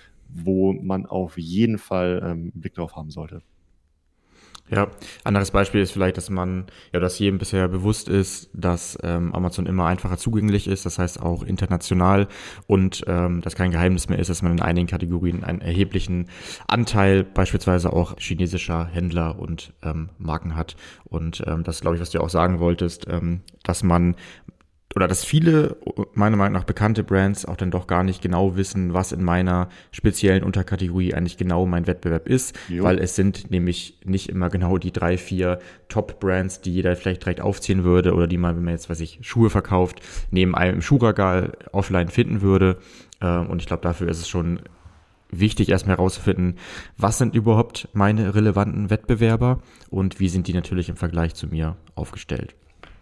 wo 0.44 0.74
man 0.74 1.06
auf 1.06 1.38
jeden 1.38 1.78
Fall 1.78 2.22
ähm, 2.24 2.52
einen 2.54 2.62
Blick 2.62 2.76
drauf 2.76 2.96
haben 2.96 3.10
sollte. 3.10 3.42
Ja, 4.70 4.90
anderes 5.24 5.52
Beispiel 5.52 5.80
ist 5.80 5.92
vielleicht, 5.92 6.18
dass 6.18 6.30
man, 6.30 6.66
ja, 6.92 7.00
dass 7.00 7.20
jedem 7.20 7.38
bisher 7.38 7.70
bewusst 7.70 8.10
ist, 8.10 8.50
dass 8.54 8.98
ähm, 9.02 9.34
Amazon 9.34 9.66
immer 9.66 9.86
einfacher 9.86 10.18
zugänglich 10.18 10.68
ist, 10.68 10.86
das 10.86 11.00
heißt 11.00 11.22
auch 11.22 11.44
international 11.44 12.28
und 12.68 13.06
ähm, 13.08 13.40
dass 13.40 13.56
kein 13.56 13.72
Geheimnis 13.72 14.10
mehr 14.10 14.20
ist, 14.20 14.30
dass 14.30 14.42
man 14.42 14.52
in 14.52 14.62
einigen 14.62 14.88
Kategorien 14.88 15.46
einen 15.46 15.62
erheblichen 15.62 16.28
Anteil 16.68 17.24
beispielsweise 17.24 17.94
auch 17.94 18.20
chinesischer 18.20 18.86
Händler 18.88 19.40
und 19.40 19.74
ähm, 19.84 20.10
Marken 20.18 20.58
hat. 20.58 20.76
Und 21.06 21.44
ähm, 21.48 21.64
das 21.64 21.80
glaube 21.80 21.96
ich, 21.96 22.02
was 22.02 22.10
du 22.10 22.20
auch 22.20 22.30
sagen 22.30 22.60
wolltest, 22.60 23.08
ähm, 23.08 23.42
dass 23.64 23.84
man 23.84 24.16
oder 24.98 25.08
dass 25.08 25.24
viele 25.24 25.78
meiner 26.16 26.38
Meinung 26.38 26.54
nach 26.54 26.64
bekannte 26.64 27.04
Brands 27.04 27.46
auch 27.46 27.56
dann 27.56 27.70
doch 27.70 27.86
gar 27.86 28.02
nicht 28.02 28.20
genau 28.20 28.58
wissen, 28.58 28.96
was 28.96 29.12
in 29.12 29.24
meiner 29.24 29.70
speziellen 29.92 30.44
Unterkategorie 30.44 31.14
eigentlich 31.14 31.38
genau 31.38 31.68
mein 31.68 31.86
Wettbewerb 31.86 32.28
ist, 32.28 32.58
jo. 32.68 32.84
weil 32.84 32.98
es 32.98 33.16
sind 33.16 33.52
nämlich 33.52 34.00
nicht 34.06 34.28
immer 34.28 34.50
genau 34.50 34.80
die 34.80 34.92
drei, 34.92 35.20
vier 35.20 35.60
Top-Brands, 35.88 36.62
die 36.62 36.74
jeder 36.74 36.96
vielleicht 36.96 37.22
direkt 37.22 37.42
aufziehen 37.42 37.84
würde 37.84 38.16
oder 38.16 38.26
die 38.26 38.40
man, 38.40 38.56
wenn 38.56 38.64
man 38.64 38.74
jetzt, 38.74 38.90
weiß 38.90 39.00
ich, 39.02 39.20
Schuhe 39.22 39.52
verkauft, 39.52 40.02
neben 40.32 40.56
einem 40.56 40.78
im 40.78 40.82
Schuhregal 40.82 41.56
offline 41.72 42.10
finden 42.10 42.42
würde. 42.42 42.78
Ähm, 43.22 43.52
und 43.52 43.62
ich 43.62 43.68
glaube, 43.68 43.84
dafür 43.84 44.10
ist 44.10 44.18
es 44.18 44.28
schon 44.28 44.62
wichtig, 45.30 45.70
erstmal 45.70 45.98
herauszufinden, 45.98 46.56
was 46.98 47.20
sind 47.20 47.36
überhaupt 47.36 47.88
meine 47.94 48.34
relevanten 48.34 48.90
Wettbewerber 48.90 49.60
und 49.92 50.20
wie 50.20 50.30
sind 50.30 50.48
die 50.48 50.54
natürlich 50.54 50.90
im 50.90 50.96
Vergleich 50.96 51.36
zu 51.36 51.46
mir 51.46 51.76
aufgestellt. 51.94 52.56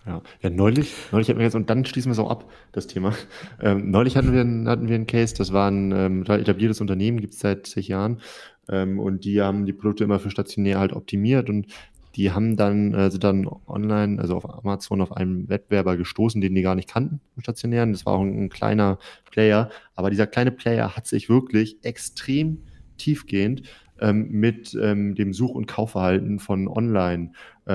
Ja, 0.06 0.22
ja 0.42 0.50
neulich, 0.50 0.94
neulich 1.12 1.30
hatten 1.30 1.40
wir 1.40 1.46
jetzt, 1.46 1.56
und 1.56 1.70
dann 1.70 1.84
schließen 1.84 2.10
wir 2.10 2.14
es 2.14 2.20
auch 2.20 2.30
ab, 2.30 2.52
das 2.72 2.88
Thema. 2.88 3.14
Ähm, 3.60 3.90
neulich 3.90 4.16
hatten 4.16 4.34
wir, 4.34 4.42
einen, 4.42 4.68
hatten 4.68 4.88
wir 4.88 4.96
einen 4.96 5.08
Case, 5.08 5.34
das 5.34 5.52
war 5.52 5.70
ein 5.72 5.92
ähm, 5.92 6.24
etabliertes 6.24 6.80
Unternehmen, 6.82 7.20
gibt 7.22 7.34
es 7.34 7.40
seit 7.40 7.66
zig 7.66 7.88
Jahren, 7.88 8.22
ähm, 8.70 9.00
und 9.00 9.26
die 9.26 9.42
haben 9.42 9.66
die 9.66 9.74
Produkte 9.74 10.04
immer 10.04 10.20
für 10.20 10.30
stationär 10.30 10.80
halt 10.80 10.94
optimiert 10.94 11.50
und 11.50 11.68
die 12.16 12.32
haben 12.32 12.56
dann, 12.56 12.96
also 12.96 13.18
dann 13.18 13.48
online, 13.68 14.22
also 14.22 14.38
auf 14.38 14.50
Amazon 14.50 15.02
auf 15.02 15.12
einen 15.12 15.50
Wettbewerber 15.50 15.98
gestoßen, 15.98 16.40
den 16.40 16.56
die 16.56 16.62
gar 16.62 16.76
nicht 16.76 16.88
kannten 16.88 17.20
im 17.36 17.42
Stationären. 17.42 17.92
Das 17.92 18.06
war 18.06 18.14
auch 18.14 18.22
ein, 18.22 18.46
ein 18.46 18.50
kleiner 18.50 19.00
Player, 19.30 19.70
aber 19.96 20.10
dieser 20.10 20.28
kleine 20.28 20.52
Player 20.52 20.96
hat 20.96 21.08
sich 21.08 21.28
wirklich 21.28 21.84
extrem 21.84 22.60
tiefgehend 22.98 23.64
ähm, 24.00 24.30
mit 24.30 24.78
ähm, 24.82 25.16
dem 25.16 25.34
Such- 25.34 25.56
und 25.56 25.68
Kaufverhalten 25.68 26.40
von 26.40 26.68
Online 26.68 27.32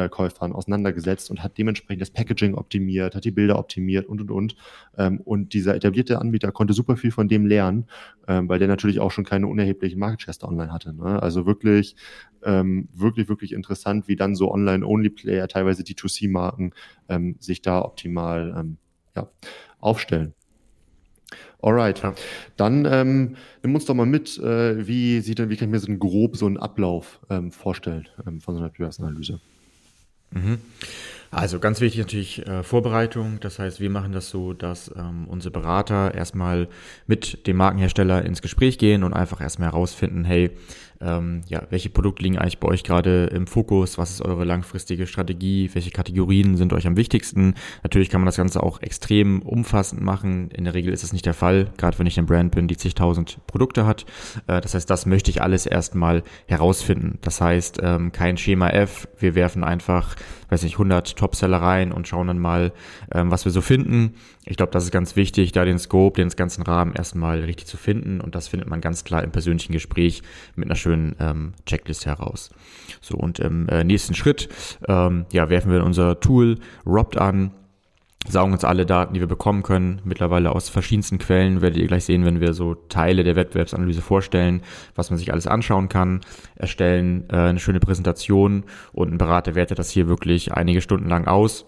Käufern 0.09 0.53
auseinandergesetzt 0.53 1.31
und 1.31 1.43
hat 1.43 1.59
dementsprechend 1.59 2.01
das 2.01 2.11
Packaging 2.11 2.55
optimiert, 2.55 3.15
hat 3.15 3.25
die 3.25 3.31
Bilder 3.31 3.59
optimiert 3.59 4.07
und 4.07 4.21
und 4.21 4.31
und. 4.31 4.57
Ähm, 4.97 5.21
und 5.21 5.53
dieser 5.53 5.75
etablierte 5.75 6.21
Anbieter 6.21 6.53
konnte 6.53 6.73
super 6.73 6.97
viel 6.97 7.11
von 7.11 7.29
dem 7.29 7.47
lernen, 7.47 7.87
ähm, 8.29 8.49
weil 8.49 8.59
der 8.59 8.69
natürlich 8.69 9.01
auch 9.01 9.11
schon 9.11 9.25
keine 9.25 9.47
unerheblichen 9.47 9.99
Market 9.99 10.23
Shares 10.23 10.43
online 10.43 10.73
hatte. 10.73 10.95
Ne? 10.95 11.23
Also 11.23 11.47
wirklich, 11.47 11.97
ähm, 12.45 12.89
wirklich, 12.95 13.29
wirklich 13.29 13.53
interessant, 13.53 14.09
wie 14.09 14.17
dann 14.17 14.35
so 14.35 14.53
Online-Only-Player, 14.53 15.49
teilweise 15.49 15.85
die 15.85 15.95
2C-Marken, 15.95 16.73
ähm, 17.09 17.37
sich 17.41 17.63
da 17.63 17.83
optimal 17.83 18.55
ähm, 18.57 18.77
ja, 19.17 19.29
aufstellen. 19.81 20.35
Alright. 21.63 22.03
Ja. 22.03 22.15
Dann 22.57 22.87
ähm, 22.87 23.37
nimm 23.63 23.75
uns 23.75 23.85
doch 23.85 23.95
mal 23.95 24.07
mit, 24.07 24.39
äh, 24.39 24.87
wie 24.87 25.21
sieht 25.21 25.39
denn, 25.39 25.51
wie 25.51 25.57
kann 25.57 25.69
ich 25.69 25.73
mir 25.73 25.79
so 25.79 25.91
ein 25.91 25.99
grob 25.99 26.37
so 26.37 26.47
einen 26.47 26.57
Ablauf 26.57 27.21
ähm, 27.29 27.53
vorstellen 27.53 28.09
ähm, 28.27 28.41
von 28.41 28.55
so 28.55 28.61
einer 28.61 28.69
Wettbewerbsanalyse? 28.69 29.41
Mhm. 30.31 30.59
Also 31.33 31.61
ganz 31.61 31.81
wichtig 31.81 32.01
natürlich 32.01 32.47
äh, 32.47 32.65
Vorbereitung. 32.65 33.39
Das 33.41 33.61
heißt, 33.61 33.79
wir 33.79 33.91
machen 33.91 34.13
das 34.13 34.31
so, 34.31 34.53
dass 34.53 34.93
ähm, 34.97 35.29
unsere 35.29 35.53
Berater 35.53 36.13
erstmal 36.13 36.69
mit 37.07 37.47
dem 37.47 37.57
Markenhersteller 37.57 38.25
ins 38.25 38.43
Gespräch 38.43 38.79
gehen 38.79 39.05
und 39.05 39.13
einfach 39.13 39.41
erstmal 39.41 39.71
herausfinden, 39.71 40.25
hey, 40.25 40.51
ähm, 41.03 41.43
ja, 41.47 41.63
welche 41.71 41.89
Produkte 41.89 42.23
liegen 42.23 42.39
eigentlich 42.39 42.59
bei 42.59 42.69
euch 42.69 42.85
gerade 42.85 43.27
im 43.27 43.47
Fokus? 43.47 43.97
Was 43.97 44.11
ist 44.11 44.23
eure 44.23 44.45
langfristige 44.45 45.07
Strategie? 45.07 45.71
Welche 45.73 45.91
Kategorien 45.91 46.57
sind 46.57 46.73
euch 46.73 46.87
am 46.87 46.97
wichtigsten? 46.97 47.55
Natürlich 47.83 48.11
kann 48.11 48.21
man 48.21 48.27
das 48.27 48.37
Ganze 48.37 48.63
auch 48.63 48.83
extrem 48.83 49.41
umfassend 49.43 50.03
machen. 50.03 50.51
In 50.51 50.65
der 50.65 50.75
Regel 50.75 50.93
ist 50.93 51.03
das 51.03 51.13
nicht 51.13 51.25
der 51.25 51.35
Fall, 51.35 51.71
gerade 51.79 51.99
wenn 51.99 52.07
ich 52.07 52.19
eine 52.19 52.27
Brand 52.27 52.55
bin, 52.55 52.69
die 52.69 52.77
zigtausend 52.77 53.39
Produkte 53.47 53.87
hat. 53.87 54.05
Äh, 54.47 54.61
das 54.61 54.75
heißt, 54.75 54.91
das 54.91 55.07
möchte 55.07 55.31
ich 55.31 55.41
alles 55.41 55.65
erstmal 55.65 56.23
herausfinden. 56.47 57.19
Das 57.23 57.41
heißt, 57.41 57.79
ähm, 57.83 58.13
kein 58.13 58.37
Schema 58.37 58.69
F. 58.69 59.09
Wir 59.19 59.35
werfen 59.35 59.65
einfach, 59.65 60.17
weiß 60.51 60.63
nicht, 60.65 60.75
100 60.75 61.17
Topseller 61.17 61.63
rein 61.63 61.93
und 61.93 62.09
schauen 62.09 62.27
dann 62.27 62.39
mal, 62.39 62.73
ähm, 63.13 63.31
was 63.31 63.47
wir 63.47 63.53
so 63.53 63.63
finden. 63.63 64.15
Ich 64.45 64.57
glaube, 64.57 64.73
das 64.73 64.85
ist 64.85 64.91
ganz 64.91 65.17
wichtig, 65.17 65.53
da 65.53 65.65
den 65.65 65.79
Scope, 65.79 66.21
den 66.21 66.29
ganzen 66.31 66.63
Rahmen 66.63 66.95
erstmal 66.95 67.41
richtig 67.41 67.67
zu 67.67 67.77
finden. 67.77 68.21
Und 68.21 68.35
das 68.35 68.49
findet 68.49 68.69
man 68.69 68.81
ganz 68.81 69.05
klar 69.05 69.23
im 69.23 69.31
persönlichen 69.31 69.73
Gespräch 69.73 70.23
mit 70.57 70.67
einer 70.67 70.77
schönen 70.77 70.90
ähm, 70.93 71.53
Checklist 71.67 72.07
heraus. 72.07 72.51
So, 73.01 73.17
und 73.17 73.39
im 73.39 73.69
äh, 73.69 73.85
nächsten 73.85 74.15
Schritt 74.15 74.49
ähm, 74.89 75.27
ja, 75.33 75.49
werfen 75.49 75.73
wir 75.73 75.85
unser 75.85 76.21
Tool 76.21 76.59
Robt 76.87 77.19
an, 77.19 77.53
saugen 78.29 78.53
uns 78.53 78.65
alle 78.65 78.85
Daten, 78.85 79.15
die 79.15 79.21
wir 79.21 79.27
bekommen 79.27 79.63
können, 79.63 80.01
mittlerweile 80.05 80.53
aus 80.53 80.69
verschiedensten 80.69 81.19
Quellen, 81.19 81.63
werdet 81.63 81.79
ihr 81.79 81.87
gleich 81.87 82.05
sehen, 82.05 82.25
wenn 82.25 82.41
wir 82.41 82.53
so 82.53 82.75
Teile 82.75 83.25
der 83.25 83.37
Wettbewerbsanalyse 83.37 84.03
vorstellen, 84.03 84.63
was 84.95 85.11
man 85.11 85.19
sich 85.19 85.33
alles 85.33 85.47
anschauen 85.47 85.89
kann, 85.89 86.21
erstellen 86.57 87.25
äh, 87.31 87.37
eine 87.37 87.61
schöne 87.61 87.81
Präsentation 87.81 88.65
und 88.93 89.13
ein 89.13 89.19
Berater 89.19 89.55
wertet 89.55 89.79
das 89.79 89.91
hier 89.91 90.09
wirklich 90.09 90.53
einige 90.53 90.81
Stunden 90.81 91.09
lang 91.09 91.27
aus 91.27 91.65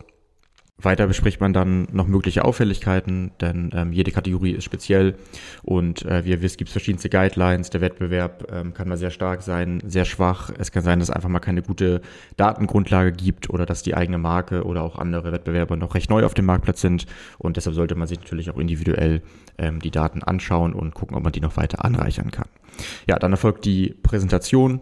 weiter 0.84 1.06
bespricht 1.06 1.40
man 1.40 1.52
dann 1.52 1.86
noch 1.92 2.06
mögliche 2.06 2.44
Auffälligkeiten, 2.44 3.32
denn 3.40 3.70
ähm, 3.74 3.92
jede 3.92 4.10
Kategorie 4.10 4.52
ist 4.52 4.64
speziell 4.64 5.16
und 5.62 6.04
äh, 6.04 6.24
wie 6.24 6.30
ihr 6.30 6.42
wisst, 6.42 6.58
gibt 6.58 6.68
es 6.68 6.72
verschiedenste 6.72 7.08
Guidelines. 7.08 7.70
Der 7.70 7.80
Wettbewerb 7.80 8.50
ähm, 8.52 8.74
kann 8.74 8.88
mal 8.88 8.96
sehr 8.96 9.10
stark 9.10 9.42
sein, 9.42 9.82
sehr 9.86 10.04
schwach. 10.04 10.50
Es 10.58 10.72
kann 10.72 10.82
sein, 10.82 10.98
dass 10.98 11.08
es 11.08 11.14
einfach 11.14 11.28
mal 11.28 11.40
keine 11.40 11.62
gute 11.62 12.00
Datengrundlage 12.36 13.12
gibt 13.12 13.50
oder 13.50 13.66
dass 13.66 13.82
die 13.82 13.94
eigene 13.94 14.18
Marke 14.18 14.64
oder 14.64 14.82
auch 14.82 14.98
andere 14.98 15.32
Wettbewerber 15.32 15.76
noch 15.76 15.94
recht 15.94 16.10
neu 16.10 16.24
auf 16.24 16.34
dem 16.34 16.46
Marktplatz 16.46 16.80
sind 16.80 17.06
und 17.38 17.56
deshalb 17.56 17.74
sollte 17.74 17.94
man 17.94 18.08
sich 18.08 18.20
natürlich 18.20 18.50
auch 18.50 18.58
individuell 18.58 19.22
ähm, 19.58 19.80
die 19.80 19.90
Daten 19.90 20.22
anschauen 20.22 20.72
und 20.72 20.94
gucken, 20.94 21.16
ob 21.16 21.22
man 21.22 21.32
die 21.32 21.40
noch 21.40 21.56
weiter 21.56 21.84
anreichern 21.84 22.30
kann. 22.30 22.48
Ja, 23.06 23.18
dann 23.18 23.32
erfolgt 23.32 23.64
die 23.64 23.94
Präsentation 24.02 24.80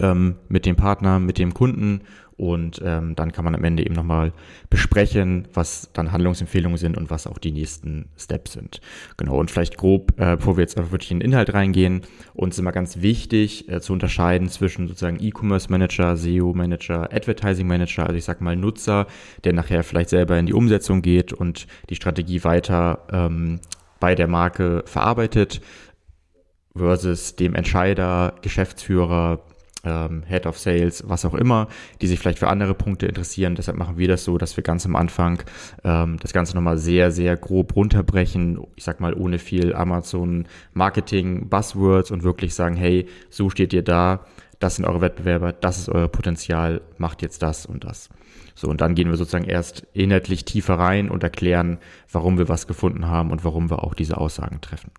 ähm, 0.00 0.36
mit 0.48 0.66
dem 0.66 0.76
Partner, 0.76 1.18
mit 1.18 1.38
dem 1.38 1.54
Kunden 1.54 2.02
und 2.36 2.80
ähm, 2.84 3.14
dann 3.14 3.32
kann 3.32 3.44
man 3.44 3.54
am 3.54 3.62
Ende 3.62 3.84
eben 3.84 3.94
nochmal 3.94 4.32
besprechen, 4.70 5.46
was 5.52 5.90
dann 5.92 6.10
Handlungsempfehlungen 6.10 6.78
sind 6.78 6.96
und 6.96 7.10
was 7.10 7.26
auch 7.26 7.38
die 7.38 7.52
nächsten 7.52 8.08
Steps 8.16 8.54
sind. 8.54 8.80
Genau, 9.16 9.38
und 9.38 9.50
vielleicht 9.50 9.76
grob, 9.76 10.18
äh, 10.18 10.36
bevor 10.36 10.56
wir 10.56 10.62
jetzt 10.62 10.76
einfach 10.76 10.92
wirklich 10.92 11.12
in 11.12 11.20
den 11.20 11.30
Inhalt 11.30 11.54
reingehen, 11.54 12.02
uns 12.34 12.58
immer 12.58 12.72
ganz 12.72 13.02
wichtig 13.02 13.68
äh, 13.68 13.80
zu 13.80 13.92
unterscheiden 13.92 14.48
zwischen 14.48 14.88
sozusagen 14.88 15.18
E-Commerce 15.20 15.70
Manager, 15.70 16.16
SEO 16.16 16.52
Manager, 16.54 17.12
Advertising 17.12 17.66
Manager, 17.66 18.04
also 18.06 18.16
ich 18.16 18.24
sag 18.24 18.40
mal 18.40 18.56
Nutzer, 18.56 19.06
der 19.44 19.52
nachher 19.52 19.84
vielleicht 19.84 20.10
selber 20.10 20.38
in 20.38 20.46
die 20.46 20.54
Umsetzung 20.54 21.02
geht 21.02 21.32
und 21.32 21.66
die 21.88 21.96
Strategie 21.96 22.42
weiter 22.42 23.06
ähm, 23.12 23.60
bei 24.00 24.14
der 24.14 24.26
Marke 24.26 24.82
verarbeitet 24.86 25.60
versus 26.76 27.36
dem 27.36 27.54
Entscheider, 27.54 28.34
Geschäftsführer, 28.42 29.40
ähm, 29.84 30.22
Head 30.26 30.46
of 30.46 30.58
Sales, 30.58 31.04
was 31.06 31.24
auch 31.24 31.34
immer, 31.34 31.68
die 32.00 32.06
sich 32.06 32.18
vielleicht 32.18 32.38
für 32.38 32.48
andere 32.48 32.74
Punkte 32.74 33.06
interessieren. 33.06 33.54
Deshalb 33.54 33.76
machen 33.76 33.98
wir 33.98 34.08
das 34.08 34.24
so, 34.24 34.38
dass 34.38 34.56
wir 34.56 34.64
ganz 34.64 34.86
am 34.86 34.96
Anfang 34.96 35.42
ähm, 35.84 36.18
das 36.20 36.32
Ganze 36.32 36.54
nochmal 36.54 36.78
sehr, 36.78 37.10
sehr 37.10 37.36
grob 37.36 37.76
runterbrechen. 37.76 38.58
Ich 38.76 38.84
sag 38.84 39.00
mal, 39.00 39.14
ohne 39.14 39.38
viel 39.38 39.74
Amazon 39.74 40.46
Marketing, 40.72 41.48
Buzzwords 41.48 42.10
und 42.10 42.22
wirklich 42.22 42.54
sagen, 42.54 42.76
hey, 42.76 43.06
so 43.30 43.50
steht 43.50 43.72
ihr 43.72 43.82
da, 43.82 44.24
das 44.58 44.76
sind 44.76 44.84
eure 44.84 45.00
Wettbewerber, 45.00 45.52
das 45.52 45.78
ist 45.78 45.88
euer 45.88 46.08
Potenzial, 46.08 46.80
macht 46.98 47.22
jetzt 47.22 47.42
das 47.42 47.66
und 47.66 47.84
das. 47.84 48.08
So, 48.54 48.68
und 48.68 48.80
dann 48.80 48.94
gehen 48.94 49.10
wir 49.10 49.16
sozusagen 49.16 49.44
erst 49.46 49.86
inhaltlich 49.92 50.44
tiefer 50.44 50.74
rein 50.74 51.10
und 51.10 51.22
erklären, 51.22 51.78
warum 52.10 52.38
wir 52.38 52.48
was 52.48 52.66
gefunden 52.66 53.06
haben 53.06 53.30
und 53.30 53.44
warum 53.44 53.70
wir 53.70 53.82
auch 53.82 53.94
diese 53.94 54.16
Aussagen 54.16 54.60
treffen. 54.60 54.92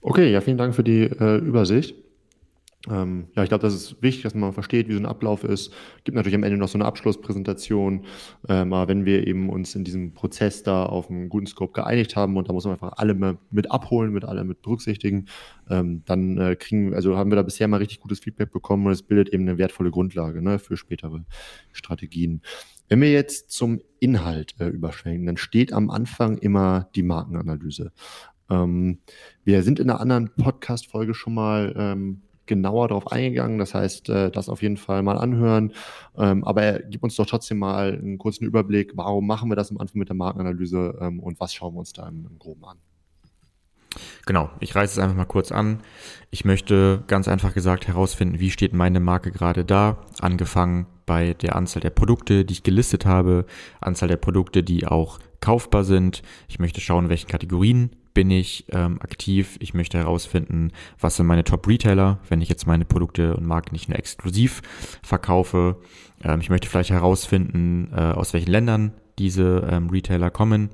Okay, 0.00 0.30
ja, 0.30 0.40
vielen 0.40 0.58
Dank 0.58 0.74
für 0.74 0.84
die 0.84 1.02
äh, 1.04 1.38
Übersicht. 1.38 1.94
Ähm, 2.86 3.26
ja, 3.34 3.42
ich 3.42 3.48
glaube, 3.48 3.62
das 3.62 3.74
ist 3.74 4.00
wichtig, 4.02 4.22
dass 4.22 4.36
man 4.36 4.52
versteht, 4.52 4.88
wie 4.88 4.92
so 4.92 5.00
ein 5.00 5.06
Ablauf 5.06 5.42
ist. 5.42 5.72
Gibt 6.04 6.14
natürlich 6.14 6.36
am 6.36 6.44
Ende 6.44 6.56
noch 6.56 6.68
so 6.68 6.78
eine 6.78 6.84
Abschlusspräsentation. 6.84 8.04
Ähm, 8.48 8.72
aber 8.72 8.88
wenn 8.88 9.04
wir 9.04 9.26
eben 9.26 9.50
uns 9.50 9.74
in 9.74 9.82
diesem 9.82 10.14
Prozess 10.14 10.62
da 10.62 10.86
auf 10.86 11.10
einen 11.10 11.28
guten 11.28 11.46
Scope 11.46 11.72
geeinigt 11.72 12.14
haben 12.14 12.36
und 12.36 12.48
da 12.48 12.52
muss 12.52 12.64
man 12.64 12.74
einfach 12.74 12.92
alle 12.96 13.14
mit 13.50 13.70
abholen, 13.70 14.12
mit 14.12 14.24
alle 14.24 14.44
mit 14.44 14.62
berücksichtigen, 14.62 15.26
ähm, 15.68 16.02
dann 16.06 16.38
äh, 16.38 16.54
kriegen, 16.54 16.94
also 16.94 17.16
haben 17.16 17.32
wir 17.32 17.36
da 17.36 17.42
bisher 17.42 17.66
mal 17.66 17.78
richtig 17.78 17.98
gutes 17.98 18.20
Feedback 18.20 18.52
bekommen 18.52 18.86
und 18.86 18.92
es 18.92 19.02
bildet 19.02 19.30
eben 19.30 19.42
eine 19.48 19.58
wertvolle 19.58 19.90
Grundlage 19.90 20.40
ne, 20.40 20.60
für 20.60 20.76
spätere 20.76 21.24
Strategien. 21.72 22.42
Wenn 22.88 23.00
wir 23.00 23.10
jetzt 23.10 23.50
zum 23.50 23.80
Inhalt 23.98 24.54
äh, 24.60 24.68
überschwenken, 24.68 25.26
dann 25.26 25.36
steht 25.36 25.72
am 25.72 25.90
Anfang 25.90 26.38
immer 26.38 26.88
die 26.94 27.02
Markenanalyse. 27.02 27.92
Ähm, 28.48 29.00
wir 29.44 29.62
sind 29.62 29.80
in 29.80 29.90
einer 29.90 30.00
anderen 30.00 30.30
Podcast-Folge 30.36 31.12
schon 31.12 31.34
mal 31.34 31.74
ähm, 31.76 32.22
genauer 32.48 32.88
darauf 32.88 33.12
eingegangen. 33.12 33.58
Das 33.58 33.74
heißt, 33.74 34.08
äh, 34.08 34.30
das 34.30 34.48
auf 34.48 34.62
jeden 34.62 34.76
Fall 34.76 35.02
mal 35.02 35.18
anhören. 35.18 35.72
Ähm, 36.16 36.42
aber 36.44 36.80
gib 36.80 37.04
uns 37.04 37.14
doch 37.14 37.26
trotzdem 37.26 37.58
mal 37.58 37.92
einen 37.92 38.18
kurzen 38.18 38.44
Überblick, 38.44 38.92
warum 38.96 39.26
machen 39.26 39.48
wir 39.50 39.56
das 39.56 39.70
am 39.70 39.78
Anfang 39.78 40.00
mit 40.00 40.08
der 40.08 40.16
Markenanalyse 40.16 40.98
ähm, 41.00 41.20
und 41.20 41.38
was 41.38 41.54
schauen 41.54 41.74
wir 41.74 41.80
uns 41.80 41.92
da 41.92 42.08
im, 42.08 42.26
Groben 42.38 42.64
an. 42.64 42.78
Genau, 44.26 44.50
ich 44.60 44.74
reiße 44.74 44.92
es 44.92 44.98
einfach 44.98 45.16
mal 45.16 45.24
kurz 45.24 45.50
an. 45.50 45.80
Ich 46.30 46.44
möchte 46.44 47.02
ganz 47.06 47.26
einfach 47.26 47.54
gesagt 47.54 47.88
herausfinden, 47.88 48.38
wie 48.38 48.50
steht 48.50 48.74
meine 48.74 49.00
Marke 49.00 49.30
gerade 49.30 49.64
da, 49.64 49.98
angefangen 50.20 50.86
bei 51.06 51.34
der 51.34 51.56
Anzahl 51.56 51.80
der 51.80 51.90
Produkte, 51.90 52.44
die 52.44 52.52
ich 52.52 52.62
gelistet 52.62 53.06
habe, 53.06 53.46
Anzahl 53.80 54.08
der 54.08 54.18
Produkte, 54.18 54.62
die 54.62 54.86
auch 54.86 55.18
kaufbar 55.40 55.84
sind. 55.84 56.22
Ich 56.48 56.58
möchte 56.58 56.80
schauen, 56.80 57.04
in 57.04 57.10
welchen 57.10 57.28
Kategorien 57.28 57.90
bin 58.18 58.32
ich 58.32 58.64
ähm, 58.72 59.00
aktiv. 59.00 59.58
Ich 59.60 59.74
möchte 59.74 59.96
herausfinden, 59.96 60.72
was 60.98 61.14
sind 61.14 61.26
meine 61.26 61.44
Top-Retailer, 61.44 62.18
wenn 62.28 62.40
ich 62.40 62.48
jetzt 62.48 62.66
meine 62.66 62.84
Produkte 62.84 63.36
und 63.36 63.46
Marken 63.46 63.76
nicht 63.76 63.88
nur 63.88 63.96
exklusiv 63.96 64.60
verkaufe. 65.04 65.76
Ähm, 66.24 66.40
ich 66.40 66.50
möchte 66.50 66.68
vielleicht 66.68 66.90
herausfinden, 66.90 67.92
äh, 67.94 68.00
aus 68.00 68.32
welchen 68.32 68.50
Ländern 68.50 68.92
diese 69.20 69.68
ähm, 69.70 69.88
Retailer 69.88 70.30
kommen. 70.30 70.70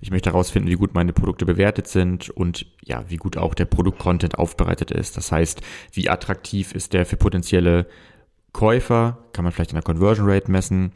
Ich 0.00 0.12
möchte 0.12 0.30
herausfinden, 0.30 0.68
wie 0.68 0.76
gut 0.76 0.94
meine 0.94 1.12
Produkte 1.12 1.44
bewertet 1.44 1.88
sind 1.88 2.30
und 2.30 2.66
ja, 2.84 3.02
wie 3.08 3.16
gut 3.16 3.36
auch 3.36 3.54
der 3.54 3.64
Produktcontent 3.64 4.38
aufbereitet 4.38 4.92
ist. 4.92 5.16
Das 5.16 5.32
heißt, 5.32 5.62
wie 5.90 6.08
attraktiv 6.08 6.72
ist 6.72 6.92
der 6.92 7.04
für 7.04 7.16
potenzielle 7.16 7.88
Käufer, 8.52 9.18
kann 9.32 9.42
man 9.42 9.52
vielleicht 9.52 9.72
in 9.72 9.76
der 9.76 9.82
Conversion 9.82 10.30
Rate 10.30 10.52
messen 10.52 10.92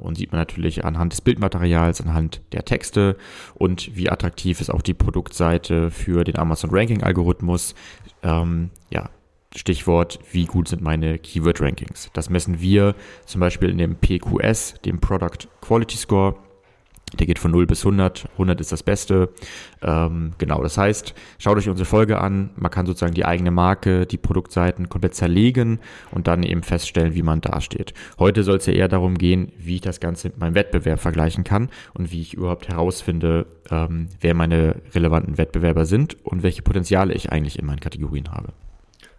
und 0.00 0.16
sieht 0.16 0.32
man 0.32 0.40
natürlich 0.40 0.84
anhand 0.84 1.12
des 1.12 1.20
Bildmaterials, 1.20 2.00
anhand 2.00 2.40
der 2.52 2.64
Texte 2.64 3.16
und 3.54 3.94
wie 3.94 4.10
attraktiv 4.10 4.60
ist 4.60 4.70
auch 4.70 4.82
die 4.82 4.94
Produktseite 4.94 5.90
für 5.90 6.24
den 6.24 6.38
Amazon 6.38 6.70
Ranking 6.70 7.02
Algorithmus. 7.02 7.74
Ähm, 8.22 8.70
ja, 8.90 9.10
Stichwort, 9.54 10.20
wie 10.30 10.46
gut 10.46 10.68
sind 10.68 10.80
meine 10.80 11.18
Keyword 11.18 11.60
Rankings. 11.60 12.10
Das 12.12 12.30
messen 12.30 12.60
wir 12.60 12.94
zum 13.26 13.40
Beispiel 13.40 13.68
in 13.68 13.78
dem 13.78 13.96
PQS, 13.96 14.74
dem 14.84 15.00
Product 15.00 15.48
Quality 15.60 15.96
Score. 15.96 16.36
Der 17.18 17.26
geht 17.26 17.38
von 17.38 17.50
0 17.50 17.66
bis 17.66 17.80
100. 17.84 18.28
100 18.32 18.60
ist 18.60 18.72
das 18.72 18.82
Beste. 18.82 19.30
Ähm, 19.82 20.32
genau, 20.38 20.62
das 20.62 20.78
heißt, 20.78 21.14
schaut 21.38 21.58
euch 21.58 21.68
unsere 21.68 21.86
Folge 21.86 22.20
an. 22.20 22.50
Man 22.56 22.70
kann 22.70 22.86
sozusagen 22.86 23.14
die 23.14 23.24
eigene 23.24 23.50
Marke, 23.50 24.06
die 24.06 24.18
Produktseiten 24.18 24.88
komplett 24.88 25.14
zerlegen 25.14 25.80
und 26.10 26.26
dann 26.26 26.42
eben 26.42 26.62
feststellen, 26.62 27.14
wie 27.14 27.22
man 27.22 27.40
dasteht. 27.40 27.94
Heute 28.18 28.42
soll 28.42 28.58
es 28.58 28.66
ja 28.66 28.72
eher 28.72 28.88
darum 28.88 29.18
gehen, 29.18 29.52
wie 29.58 29.76
ich 29.76 29.80
das 29.80 30.00
Ganze 30.00 30.28
mit 30.28 30.38
meinem 30.38 30.54
Wettbewerb 30.54 31.00
vergleichen 31.00 31.44
kann 31.44 31.68
und 31.94 32.12
wie 32.12 32.20
ich 32.20 32.34
überhaupt 32.34 32.68
herausfinde, 32.68 33.46
ähm, 33.70 34.08
wer 34.20 34.34
meine 34.34 34.76
relevanten 34.94 35.38
Wettbewerber 35.38 35.86
sind 35.86 36.16
und 36.24 36.42
welche 36.42 36.62
Potenziale 36.62 37.14
ich 37.14 37.32
eigentlich 37.32 37.58
in 37.58 37.66
meinen 37.66 37.80
Kategorien 37.80 38.30
habe. 38.30 38.52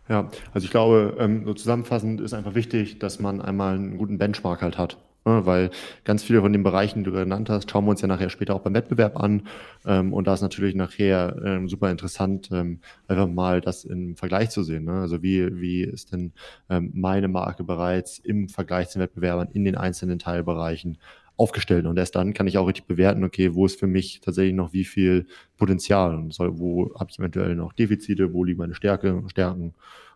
Ja, 0.10 0.30
also 0.54 0.66
ich 0.66 0.72
glaube, 0.72 1.16
ähm, 1.20 1.46
so 1.46 1.54
zusammenfassend 1.54 2.20
ist 2.20 2.34
einfach 2.34 2.54
wichtig, 2.54 3.00
dass 3.00 3.20
man 3.20 3.42
einmal 3.42 3.76
einen 3.76 3.98
guten 3.98 4.18
Benchmark 4.18 4.62
halt 4.62 4.78
hat. 4.78 4.98
Ne, 5.24 5.46
weil 5.46 5.70
ganz 6.04 6.24
viele 6.24 6.42
von 6.42 6.52
den 6.52 6.64
Bereichen, 6.64 7.04
die 7.04 7.12
du 7.12 7.12
genannt 7.12 7.48
hast, 7.48 7.70
schauen 7.70 7.86
wir 7.86 7.92
uns 7.92 8.02
ja 8.02 8.08
nachher 8.08 8.32
später 8.32 8.56
auch 8.56 8.62
beim 8.62 8.74
Wettbewerb 8.74 9.20
an. 9.20 9.44
Ähm, 9.86 10.14
und 10.14 10.26
da 10.26 10.34
ist 10.34 10.42
natürlich 10.42 10.74
nachher 10.74 11.40
ähm, 11.46 11.70
super 11.70 11.92
interessant, 11.92 12.50
ähm, 12.52 12.80
einfach 13.08 13.28
mal 13.28 13.62
das 13.62 13.84
im 13.84 14.16
Vergleich 14.16 14.50
zu 14.50 14.64
sehen. 14.64 14.86
Ne? 14.86 14.94
Also 14.94 15.22
wie, 15.22 15.62
wie 15.62 15.84
ist 15.84 16.12
denn 16.12 16.34
meine 16.68 17.28
Marke 17.28 17.64
bereits 17.64 18.18
im 18.18 18.50
Vergleich 18.50 18.90
zu 18.90 18.98
den 18.98 19.04
Wettbewerbern 19.04 19.50
in 19.52 19.66
den 19.66 19.76
einzelnen 19.76 20.20
Teilbereichen 20.20 20.98
aufgestellt. 21.42 21.86
Und 21.86 21.98
erst 21.98 22.16
dann 22.16 22.34
kann 22.34 22.48
ich 22.48 22.58
auch 22.58 22.68
richtig 22.68 22.86
bewerten, 22.86 23.24
okay, 23.24 23.56
wo 23.56 23.66
ist 23.66 23.80
für 23.80 23.88
mich 23.88 24.22
tatsächlich 24.22 24.54
noch 24.54 24.74
wie 24.74 24.86
viel 24.86 25.26
Potenzial 25.58 26.16
wo 26.38 26.94
habe 27.00 27.10
ich 27.10 27.20
eventuell 27.20 27.56
noch 27.56 27.74
Defizite, 27.74 28.34
wo 28.34 28.44
liegen 28.44 28.60
meine 28.60 28.76
Stärke, 28.76 29.24
Stärken 29.28 29.74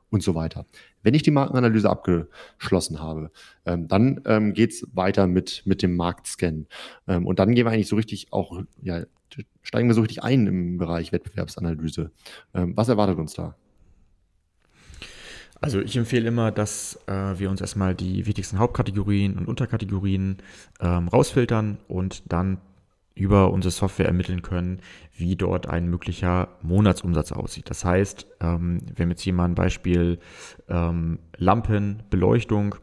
und 0.09 0.23
so 0.23 0.35
weiter. 0.35 0.65
Wenn 1.03 1.13
ich 1.13 1.23
die 1.23 1.31
Markenanalyse 1.31 1.89
abgeschlossen 1.89 2.99
habe, 2.99 3.31
ähm, 3.65 3.87
dann 3.87 4.21
ähm, 4.25 4.53
geht 4.53 4.71
es 4.71 4.87
weiter 4.93 5.27
mit, 5.27 5.63
mit 5.65 5.81
dem 5.81 5.95
Marktscan. 5.95 6.67
Ähm, 7.07 7.25
und 7.25 7.39
dann 7.39 7.53
gehen 7.53 7.65
wir 7.65 7.71
eigentlich 7.71 7.87
so 7.87 7.95
richtig 7.95 8.31
auch, 8.31 8.61
ja, 8.81 9.03
steigen 9.61 9.87
wir 9.87 9.93
so 9.95 10.01
richtig 10.01 10.23
ein 10.23 10.47
im 10.47 10.77
Bereich 10.77 11.11
Wettbewerbsanalyse. 11.11 12.11
Ähm, 12.53 12.75
was 12.75 12.89
erwartet 12.89 13.17
uns 13.17 13.33
da? 13.33 13.55
Also 15.61 15.81
ich 15.81 15.95
empfehle 15.95 16.27
immer, 16.27 16.51
dass 16.51 16.99
äh, 17.07 17.39
wir 17.39 17.49
uns 17.49 17.61
erstmal 17.61 17.95
die 17.95 18.25
wichtigsten 18.27 18.59
Hauptkategorien 18.59 19.37
und 19.37 19.47
Unterkategorien 19.47 20.37
ähm, 20.79 21.07
rausfiltern 21.07 21.77
und 21.87 22.23
dann 22.31 22.59
über 23.15 23.51
unsere 23.51 23.71
Software 23.71 24.07
ermitteln 24.07 24.41
können, 24.41 24.81
wie 25.15 25.35
dort 25.37 25.67
ein 25.67 25.89
möglicher 25.89 26.49
Monatsumsatz 26.61 27.31
aussieht. 27.31 27.69
Das 27.69 27.85
heißt, 27.85 28.27
ähm, 28.41 28.79
wenn 28.95 29.09
jetzt 29.09 29.25
jemand 29.25 29.55
Beispiel 29.55 30.19
ähm, 30.67 31.19
Lampen, 31.37 32.03
Beleuchtung 32.09 32.75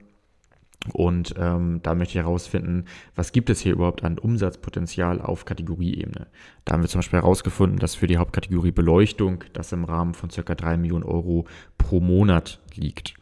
und 0.92 1.34
ähm, 1.38 1.80
da 1.82 1.94
möchte 1.94 2.18
ich 2.18 2.24
herausfinden, 2.24 2.86
was 3.14 3.32
gibt 3.32 3.50
es 3.50 3.60
hier 3.60 3.72
überhaupt 3.72 4.02
an 4.02 4.18
Umsatzpotenzial 4.18 5.20
auf 5.20 5.44
Kategorieebene. 5.44 6.26
Da 6.64 6.72
haben 6.72 6.82
wir 6.82 6.88
zum 6.88 7.00
Beispiel 7.00 7.20
herausgefunden, 7.20 7.78
dass 7.78 7.94
für 7.94 8.08
die 8.08 8.16
Hauptkategorie 8.16 8.72
Beleuchtung 8.72 9.44
das 9.52 9.70
im 9.72 9.84
Rahmen 9.84 10.14
von 10.14 10.30
circa 10.30 10.54
drei 10.54 10.76
Millionen 10.76 11.04
Euro 11.04 11.46
pro 11.78 12.00
Monat 12.00 12.60
liegt. 12.74 13.14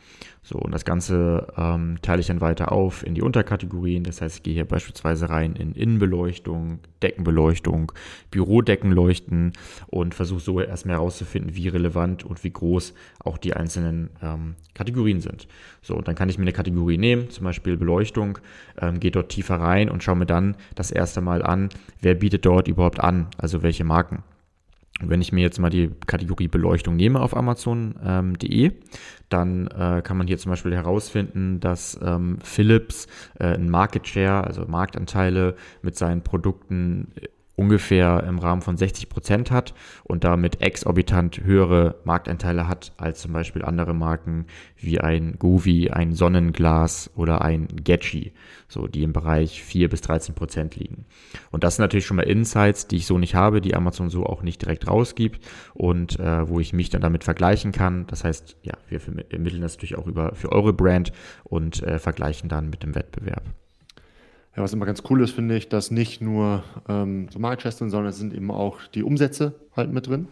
So, 0.42 0.58
und 0.58 0.72
das 0.72 0.84
Ganze 0.84 1.46
ähm, 1.56 1.98
teile 2.02 2.20
ich 2.20 2.26
dann 2.26 2.40
weiter 2.40 2.72
auf 2.72 3.06
in 3.06 3.14
die 3.14 3.22
Unterkategorien. 3.22 4.04
Das 4.04 4.20
heißt, 4.20 4.36
ich 4.36 4.42
gehe 4.42 4.54
hier 4.54 4.64
beispielsweise 4.64 5.30
rein 5.30 5.54
in 5.54 5.72
Innenbeleuchtung, 5.72 6.80
Deckenbeleuchtung, 7.02 7.92
Bürodeckenleuchten 8.30 9.52
und 9.88 10.14
versuche 10.14 10.40
so 10.40 10.60
erstmal 10.60 10.96
herauszufinden, 10.96 11.54
wie 11.54 11.68
relevant 11.68 12.24
und 12.24 12.42
wie 12.42 12.50
groß 12.50 12.94
auch 13.24 13.38
die 13.38 13.54
einzelnen 13.54 14.10
ähm, 14.22 14.54
Kategorien 14.74 15.20
sind. 15.20 15.46
So, 15.82 15.94
und 15.94 16.08
dann 16.08 16.14
kann 16.14 16.28
ich 16.28 16.38
mir 16.38 16.44
eine 16.44 16.52
Kategorie 16.52 16.98
nehmen, 16.98 17.30
zum 17.30 17.44
Beispiel 17.44 17.76
Beleuchtung, 17.76 18.38
ähm, 18.80 19.00
gehe 19.00 19.10
dort 19.10 19.30
tiefer 19.30 19.56
rein 19.56 19.90
und 19.90 20.02
schaue 20.02 20.16
mir 20.16 20.26
dann 20.26 20.56
das 20.74 20.90
erste 20.90 21.20
Mal 21.20 21.42
an, 21.42 21.68
wer 22.00 22.14
bietet 22.14 22.44
dort 22.44 22.68
überhaupt 22.68 23.00
an, 23.00 23.28
also 23.38 23.62
welche 23.62 23.84
Marken. 23.84 24.22
Wenn 25.02 25.20
ich 25.20 25.32
mir 25.32 25.40
jetzt 25.40 25.58
mal 25.58 25.70
die 25.70 25.90
Kategorie 26.06 26.48
Beleuchtung 26.48 26.96
nehme 26.96 27.20
auf 27.20 27.36
Amazon.de, 27.36 28.64
ähm, 28.64 28.74
dann 29.28 29.66
äh, 29.68 30.02
kann 30.02 30.16
man 30.16 30.26
hier 30.26 30.38
zum 30.38 30.50
Beispiel 30.50 30.74
herausfinden, 30.74 31.60
dass 31.60 31.98
ähm, 32.02 32.38
Philips 32.42 33.06
äh, 33.38 33.54
ein 33.54 33.70
Market 33.70 34.06
Share, 34.06 34.44
also 34.44 34.66
Marktanteile 34.66 35.54
mit 35.82 35.96
seinen 35.96 36.22
Produkten 36.22 37.12
ungefähr 37.60 38.24
im 38.26 38.38
Rahmen 38.38 38.62
von 38.62 38.78
60 38.78 39.10
Prozent 39.10 39.50
hat 39.50 39.74
und 40.04 40.24
damit 40.24 40.62
exorbitant 40.62 41.44
höhere 41.44 41.96
Marktanteile 42.04 42.66
hat 42.66 42.94
als 42.96 43.20
zum 43.20 43.34
Beispiel 43.34 43.62
andere 43.62 43.92
Marken 43.92 44.46
wie 44.78 44.98
ein 44.98 45.38
Govi, 45.38 45.90
ein 45.90 46.14
Sonnenglas 46.14 47.10
oder 47.16 47.42
ein 47.42 47.68
Getchi, 47.84 48.32
so 48.66 48.86
die 48.86 49.02
im 49.02 49.12
Bereich 49.12 49.62
4 49.62 49.90
bis 49.90 50.00
13 50.00 50.34
Prozent 50.34 50.76
liegen. 50.76 51.04
Und 51.50 51.62
das 51.62 51.76
sind 51.76 51.82
natürlich 51.82 52.06
schon 52.06 52.16
mal 52.16 52.22
Insights, 52.22 52.86
die 52.86 52.96
ich 52.96 53.06
so 53.06 53.18
nicht 53.18 53.34
habe, 53.34 53.60
die 53.60 53.74
Amazon 53.74 54.08
so 54.08 54.24
auch 54.24 54.42
nicht 54.42 54.62
direkt 54.62 54.88
rausgibt 54.88 55.44
und 55.74 56.18
äh, 56.18 56.48
wo 56.48 56.60
ich 56.60 56.72
mich 56.72 56.88
dann 56.88 57.02
damit 57.02 57.24
vergleichen 57.24 57.72
kann. 57.72 58.06
Das 58.06 58.24
heißt, 58.24 58.56
ja, 58.62 58.72
wir 58.88 59.00
ermitteln 59.28 59.60
das 59.60 59.74
natürlich 59.74 59.98
auch 59.98 60.06
über 60.06 60.34
für 60.34 60.50
eure 60.50 60.72
Brand 60.72 61.12
und 61.44 61.82
äh, 61.82 61.98
vergleichen 61.98 62.48
dann 62.48 62.70
mit 62.70 62.82
dem 62.82 62.94
Wettbewerb. 62.94 63.42
Ja, 64.56 64.62
was 64.64 64.72
immer 64.72 64.86
ganz 64.86 65.02
cool 65.08 65.22
ist, 65.22 65.30
finde 65.30 65.56
ich, 65.56 65.68
dass 65.68 65.90
nicht 65.90 66.20
nur 66.20 66.64
ähm, 66.88 67.28
so 67.30 67.38
sind, 67.38 67.90
sondern 67.90 68.06
es 68.06 68.18
sind 68.18 68.34
eben 68.34 68.50
auch 68.50 68.78
die 68.94 69.04
Umsätze 69.04 69.54
halt 69.76 69.92
mit 69.92 70.08
drin. 70.08 70.28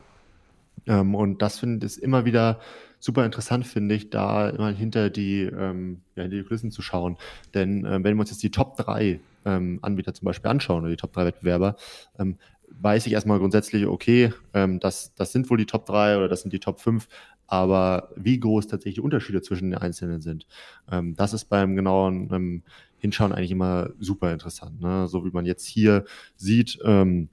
Ähm, 0.87 1.15
und 1.15 1.41
das 1.41 1.59
finde 1.59 1.87
ich 1.87 2.03
immer 2.03 2.25
wieder 2.25 2.59
super 2.99 3.25
interessant, 3.25 3.67
finde 3.67 3.95
ich, 3.95 4.11
da 4.11 4.49
immer 4.49 4.71
hinter 4.71 5.11
die, 5.11 5.43
ähm, 5.43 6.01
ja, 6.17 6.23
hinter 6.23 6.37
die 6.37 6.43
Kulissen 6.43 6.73
zu 6.73 6.83
schauen. 6.83 7.17
Denn 7.55 7.85
äh, 7.85 8.03
wenn 8.03 8.17
wir 8.17 8.21
uns 8.21 8.31
jetzt 8.31 8.43
die 8.43 8.51
Top 8.51 8.77
3 8.77 9.21
ähm, 9.45 9.79
Anbieter 9.83 10.15
zum 10.15 10.27
Beispiel 10.27 10.51
anschauen 10.51 10.81
oder 10.81 10.91
die 10.91 10.97
Top 10.97 11.13
3 11.13 11.27
Wettbewerber, 11.27 11.77
ähm, 12.19 12.39
weiß 12.81 13.07
ich 13.07 13.13
erstmal 13.13 13.39
grundsätzlich, 13.39 13.87
okay, 13.87 14.33
ähm, 14.53 14.81
das, 14.81 15.15
das 15.15 15.33
sind 15.33 15.49
wohl 15.49 15.59
die 15.59 15.67
Top 15.67 15.87
3 15.87 16.17
oder 16.17 16.29
das 16.29 16.43
sind 16.43 16.53
die 16.53 16.59
Top 16.59 16.81
5, 16.81 17.09
aber 17.47 18.11
wie 18.17 18.39
groß 18.39 18.67
tatsächlich 18.67 18.97
die 18.97 19.01
Unterschiede 19.01 19.43
zwischen 19.43 19.71
den 19.71 19.79
Einzelnen 19.79 20.21
sind, 20.21 20.47
ähm, 20.91 21.15
das 21.17 21.33
ist 21.33 21.47
beim 21.47 21.77
genauen 21.77 22.63
Hinschauen 22.99 23.33
eigentlich 23.33 23.51
immer 23.51 23.91
super 23.99 24.33
interessant. 24.33 24.81
Ne? 24.81 25.09
So 25.09 25.25
wie 25.25 25.31
man 25.31 25.47
jetzt 25.47 25.67
hier 25.67 26.05
sieht, 26.37 26.79
ähm, 26.85 27.29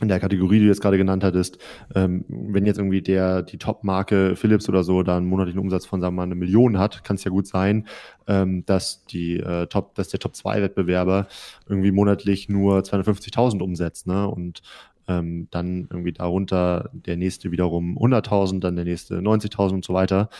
in 0.00 0.08
der 0.08 0.20
Kategorie, 0.20 0.58
die 0.58 0.64
du 0.64 0.68
jetzt 0.68 0.80
gerade 0.80 0.96
genannt 0.96 1.22
hattest, 1.22 1.58
ähm, 1.94 2.24
wenn 2.28 2.66
jetzt 2.66 2.78
irgendwie 2.78 3.02
der 3.02 3.42
die 3.42 3.58
Top-Marke 3.58 4.36
Philips 4.36 4.68
oder 4.68 4.84
so 4.84 5.02
da 5.02 5.16
einen 5.16 5.26
monatlichen 5.26 5.60
Umsatz 5.60 5.86
von 5.86 6.00
sagen 6.00 6.14
wir 6.14 6.18
mal 6.18 6.22
eine 6.24 6.34
Million 6.34 6.78
hat, 6.78 7.04
kann 7.04 7.16
es 7.16 7.24
ja 7.24 7.30
gut 7.30 7.46
sein, 7.46 7.86
ähm, 8.26 8.64
dass 8.66 9.04
die 9.04 9.36
äh, 9.38 9.66
Top, 9.66 9.94
dass 9.94 10.08
der 10.08 10.18
Top 10.18 10.34
2 10.34 10.62
Wettbewerber 10.62 11.28
irgendwie 11.68 11.92
monatlich 11.92 12.48
nur 12.48 12.80
250.000 12.80 13.60
umsetzt, 13.62 14.06
ne? 14.06 14.26
Und 14.26 14.62
ähm, 15.08 15.48
dann 15.50 15.88
irgendwie 15.90 16.12
darunter 16.12 16.90
der 16.92 17.16
nächste 17.16 17.50
wiederum 17.50 17.98
100.000, 17.98 18.60
dann 18.60 18.76
der 18.76 18.84
nächste 18.84 19.18
90.000 19.18 19.74
und 19.74 19.84
so 19.84 19.94
weiter. 19.94 20.30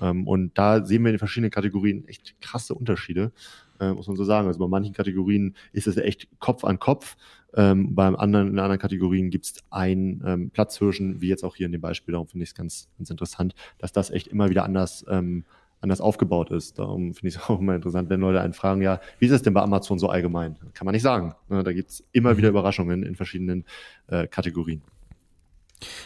Ähm, 0.00 0.26
und 0.26 0.56
da 0.58 0.84
sehen 0.84 1.02
wir 1.02 1.10
in 1.10 1.14
den 1.14 1.18
verschiedenen 1.18 1.50
Kategorien 1.50 2.06
echt 2.08 2.40
krasse 2.40 2.74
Unterschiede, 2.74 3.32
äh, 3.80 3.92
muss 3.92 4.08
man 4.08 4.16
so 4.16 4.24
sagen. 4.24 4.46
Also 4.46 4.58
bei 4.60 4.68
manchen 4.68 4.94
Kategorien 4.94 5.54
ist 5.72 5.86
es 5.86 5.96
echt 5.96 6.28
Kopf 6.38 6.64
an 6.64 6.78
Kopf. 6.78 7.16
Ähm, 7.54 7.94
beim 7.94 8.14
anderen, 8.14 8.48
in 8.48 8.58
anderen 8.58 8.78
Kategorien 8.78 9.30
gibt 9.30 9.46
es 9.46 9.54
einen 9.70 10.22
ähm, 10.26 10.50
Platzhirschen, 10.50 11.20
wie 11.20 11.28
jetzt 11.28 11.44
auch 11.44 11.56
hier 11.56 11.66
in 11.66 11.72
dem 11.72 11.80
Beispiel. 11.80 12.12
Darum 12.12 12.28
finde 12.28 12.44
ich 12.44 12.50
es 12.50 12.54
ganz, 12.54 12.88
ganz 12.98 13.10
interessant, 13.10 13.54
dass 13.78 13.92
das 13.92 14.10
echt 14.10 14.26
immer 14.28 14.50
wieder 14.50 14.64
anders 14.64 15.04
ähm, 15.08 15.44
anders 15.80 16.00
aufgebaut 16.00 16.50
ist. 16.50 16.78
Darum 16.78 17.14
finde 17.14 17.28
ich 17.28 17.36
es 17.36 17.40
auch 17.48 17.60
immer 17.60 17.74
interessant, 17.74 18.10
wenn 18.10 18.20
Leute 18.20 18.40
einen 18.40 18.52
fragen, 18.52 18.82
ja, 18.82 19.00
wie 19.18 19.26
ist 19.26 19.32
es 19.32 19.42
denn 19.42 19.54
bei 19.54 19.62
Amazon 19.62 19.98
so 19.98 20.08
allgemein? 20.08 20.56
Kann 20.74 20.84
man 20.84 20.92
nicht 20.92 21.02
sagen. 21.02 21.34
Ne, 21.48 21.62
da 21.62 21.72
gibt 21.72 21.90
es 21.90 22.04
immer 22.12 22.36
wieder 22.36 22.48
mhm. 22.48 22.54
Überraschungen 22.54 23.02
in 23.02 23.14
verschiedenen 23.14 23.64
äh, 24.08 24.26
Kategorien. 24.26 24.82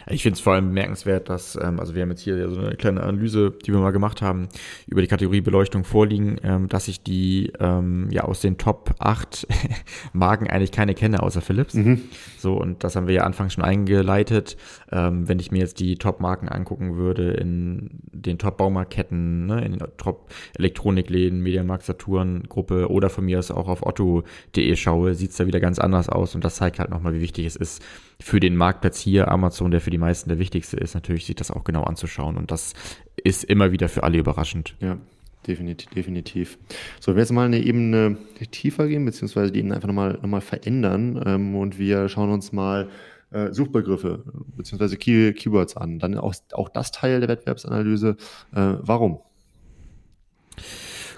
Ich 0.08 0.22
finde 0.22 0.36
es 0.36 0.40
vor 0.40 0.54
allem 0.54 0.68
bemerkenswert, 0.68 1.28
dass, 1.28 1.56
ähm, 1.56 1.80
also 1.80 1.94
wir 1.94 2.02
haben 2.02 2.10
jetzt 2.10 2.22
hier 2.22 2.50
so 2.50 2.60
eine 2.60 2.76
kleine 2.76 3.02
Analyse, 3.02 3.52
die 3.64 3.72
wir 3.72 3.80
mal 3.80 3.90
gemacht 3.90 4.22
haben, 4.22 4.48
über 4.86 5.00
die 5.00 5.06
Kategorie 5.06 5.40
Beleuchtung 5.40 5.84
vorliegen, 5.84 6.38
ähm, 6.42 6.68
dass 6.68 6.88
ich 6.88 7.02
die 7.02 7.52
ähm, 7.60 8.08
ja 8.10 8.24
aus 8.24 8.40
den 8.40 8.58
Top 8.58 8.94
8 8.98 9.46
Marken 10.12 10.48
eigentlich 10.48 10.72
keine 10.72 10.94
kenne, 10.94 11.22
außer 11.22 11.40
Philips. 11.40 11.74
Mhm. 11.74 12.02
So, 12.38 12.54
und 12.54 12.84
das 12.84 12.96
haben 12.96 13.06
wir 13.06 13.14
ja 13.14 13.22
anfangs 13.24 13.54
schon 13.54 13.64
eingeleitet. 13.64 14.56
Ähm, 14.90 15.28
wenn 15.28 15.38
ich 15.38 15.50
mir 15.50 15.60
jetzt 15.60 15.80
die 15.80 15.96
Top-Marken 15.96 16.48
angucken 16.48 16.96
würde 16.96 17.32
in 17.32 17.90
den 18.12 18.38
Top-Baumarktketten, 18.38 19.46
ne, 19.46 19.64
in 19.64 19.72
den 19.72 19.86
Top-Elektronikläden, 19.96 21.40
Mediamarkt, 21.40 21.84
Saturn, 21.84 22.44
Gruppe 22.48 22.90
oder 22.90 23.10
von 23.10 23.24
mir 23.24 23.38
aus 23.38 23.50
auch 23.50 23.68
auf 23.68 23.84
otto.de 23.86 24.76
schaue, 24.76 25.14
sieht 25.14 25.30
es 25.30 25.36
da 25.36 25.46
wieder 25.46 25.60
ganz 25.60 25.78
anders 25.78 26.08
aus 26.08 26.34
und 26.34 26.44
das 26.44 26.56
zeigt 26.56 26.78
halt 26.78 26.90
nochmal, 26.90 27.14
wie 27.14 27.20
wichtig 27.20 27.46
es 27.46 27.56
ist, 27.56 27.82
für 28.22 28.40
den 28.40 28.56
Marktplatz 28.56 29.00
hier, 29.00 29.28
Amazon, 29.28 29.70
der 29.70 29.80
für 29.80 29.90
die 29.90 29.98
meisten 29.98 30.28
der 30.28 30.38
wichtigste 30.38 30.76
ist, 30.76 30.94
natürlich 30.94 31.26
sich 31.26 31.36
das 31.36 31.50
auch 31.50 31.64
genau 31.64 31.82
anzuschauen. 31.84 32.36
Und 32.36 32.50
das 32.50 32.74
ist 33.22 33.44
immer 33.44 33.72
wieder 33.72 33.88
für 33.88 34.02
alle 34.02 34.18
überraschend. 34.18 34.74
Ja, 34.80 34.98
definitiv. 35.46 35.90
definitiv. 35.90 36.58
So, 37.00 37.08
wenn 37.08 37.16
wir 37.16 37.22
jetzt 37.22 37.32
mal 37.32 37.46
eine 37.46 37.58
Ebene 37.58 38.16
tiefer 38.50 38.88
gehen, 38.88 39.04
beziehungsweise 39.04 39.52
die 39.52 39.60
Ebene 39.60 39.74
einfach 39.74 39.88
nochmal 39.88 40.14
noch 40.14 40.28
mal 40.28 40.40
verändern 40.40 41.22
ähm, 41.26 41.56
und 41.56 41.78
wir 41.78 42.08
schauen 42.08 42.30
uns 42.30 42.52
mal 42.52 42.88
äh, 43.30 43.52
Suchbegriffe 43.52 44.24
beziehungsweise 44.56 44.96
Key 44.96 45.32
Keywords 45.32 45.76
an. 45.76 45.98
Dann 45.98 46.16
auch, 46.18 46.34
auch 46.52 46.68
das 46.68 46.92
Teil 46.92 47.20
der 47.20 47.28
Wettbewerbsanalyse. 47.28 48.16
Äh, 48.54 48.74
warum? 48.80 49.20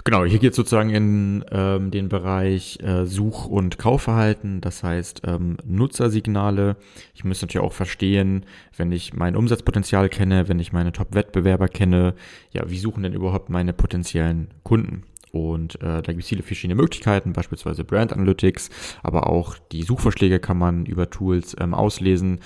Genau, 0.07 0.23
hier 0.23 0.37
geht 0.37 0.51
es 0.51 0.55
sozusagen 0.55 0.91
in 0.91 1.43
ähm, 1.51 1.89
den 1.89 2.09
Bereich 2.09 2.77
äh, 2.83 3.07
Such- 3.07 3.47
und 3.47 3.79
Kaufverhalten, 3.79 4.61
das 4.61 4.83
heißt 4.83 5.23
ähm, 5.25 5.57
Nutzersignale. 5.65 6.75
Ich 7.15 7.23
muss 7.23 7.41
natürlich 7.41 7.65
auch 7.65 7.73
verstehen, 7.73 8.45
wenn 8.77 8.91
ich 8.91 9.15
mein 9.15 9.35
Umsatzpotenzial 9.35 10.09
kenne, 10.09 10.47
wenn 10.47 10.59
ich 10.59 10.71
meine 10.71 10.91
Top-Wettbewerber 10.91 11.69
kenne, 11.69 12.13
ja, 12.51 12.69
wie 12.69 12.77
suchen 12.77 13.01
denn 13.01 13.13
überhaupt 13.13 13.49
meine 13.49 13.73
potenziellen 13.73 14.49
Kunden? 14.61 15.05
Und 15.31 15.81
äh, 15.81 16.03
da 16.03 16.11
gibt 16.11 16.21
es 16.21 16.29
viele 16.29 16.43
verschiedene 16.43 16.79
Möglichkeiten, 16.79 17.33
beispielsweise 17.33 17.83
Brand 17.83 18.13
Analytics, 18.13 18.69
aber 19.01 19.27
auch 19.27 19.57
die 19.71 19.81
Suchvorschläge 19.81 20.39
kann 20.39 20.59
man 20.59 20.85
über 20.85 21.09
Tools 21.09 21.55
ähm, 21.59 21.73
auslesen, 21.73 22.41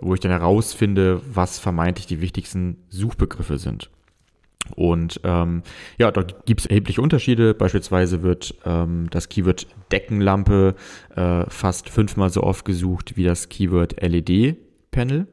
wo 0.00 0.14
ich 0.14 0.20
dann 0.20 0.32
herausfinde, 0.32 1.20
was 1.30 1.58
vermeintlich 1.58 2.06
die 2.06 2.22
wichtigsten 2.22 2.78
Suchbegriffe 2.88 3.58
sind. 3.58 3.90
Und 4.74 5.20
ähm, 5.24 5.62
ja, 5.98 6.10
dort 6.10 6.46
gibt 6.46 6.60
es 6.60 6.66
erhebliche 6.66 7.02
Unterschiede. 7.02 7.54
Beispielsweise 7.54 8.22
wird 8.22 8.54
ähm, 8.64 9.08
das 9.10 9.28
Keyword 9.28 9.66
Deckenlampe 9.90 10.74
äh, 11.14 11.44
fast 11.48 11.88
fünfmal 11.88 12.30
so 12.30 12.42
oft 12.42 12.64
gesucht 12.64 13.16
wie 13.16 13.24
das 13.24 13.48
Keyword 13.48 14.00
LED-Panel. 14.00 15.26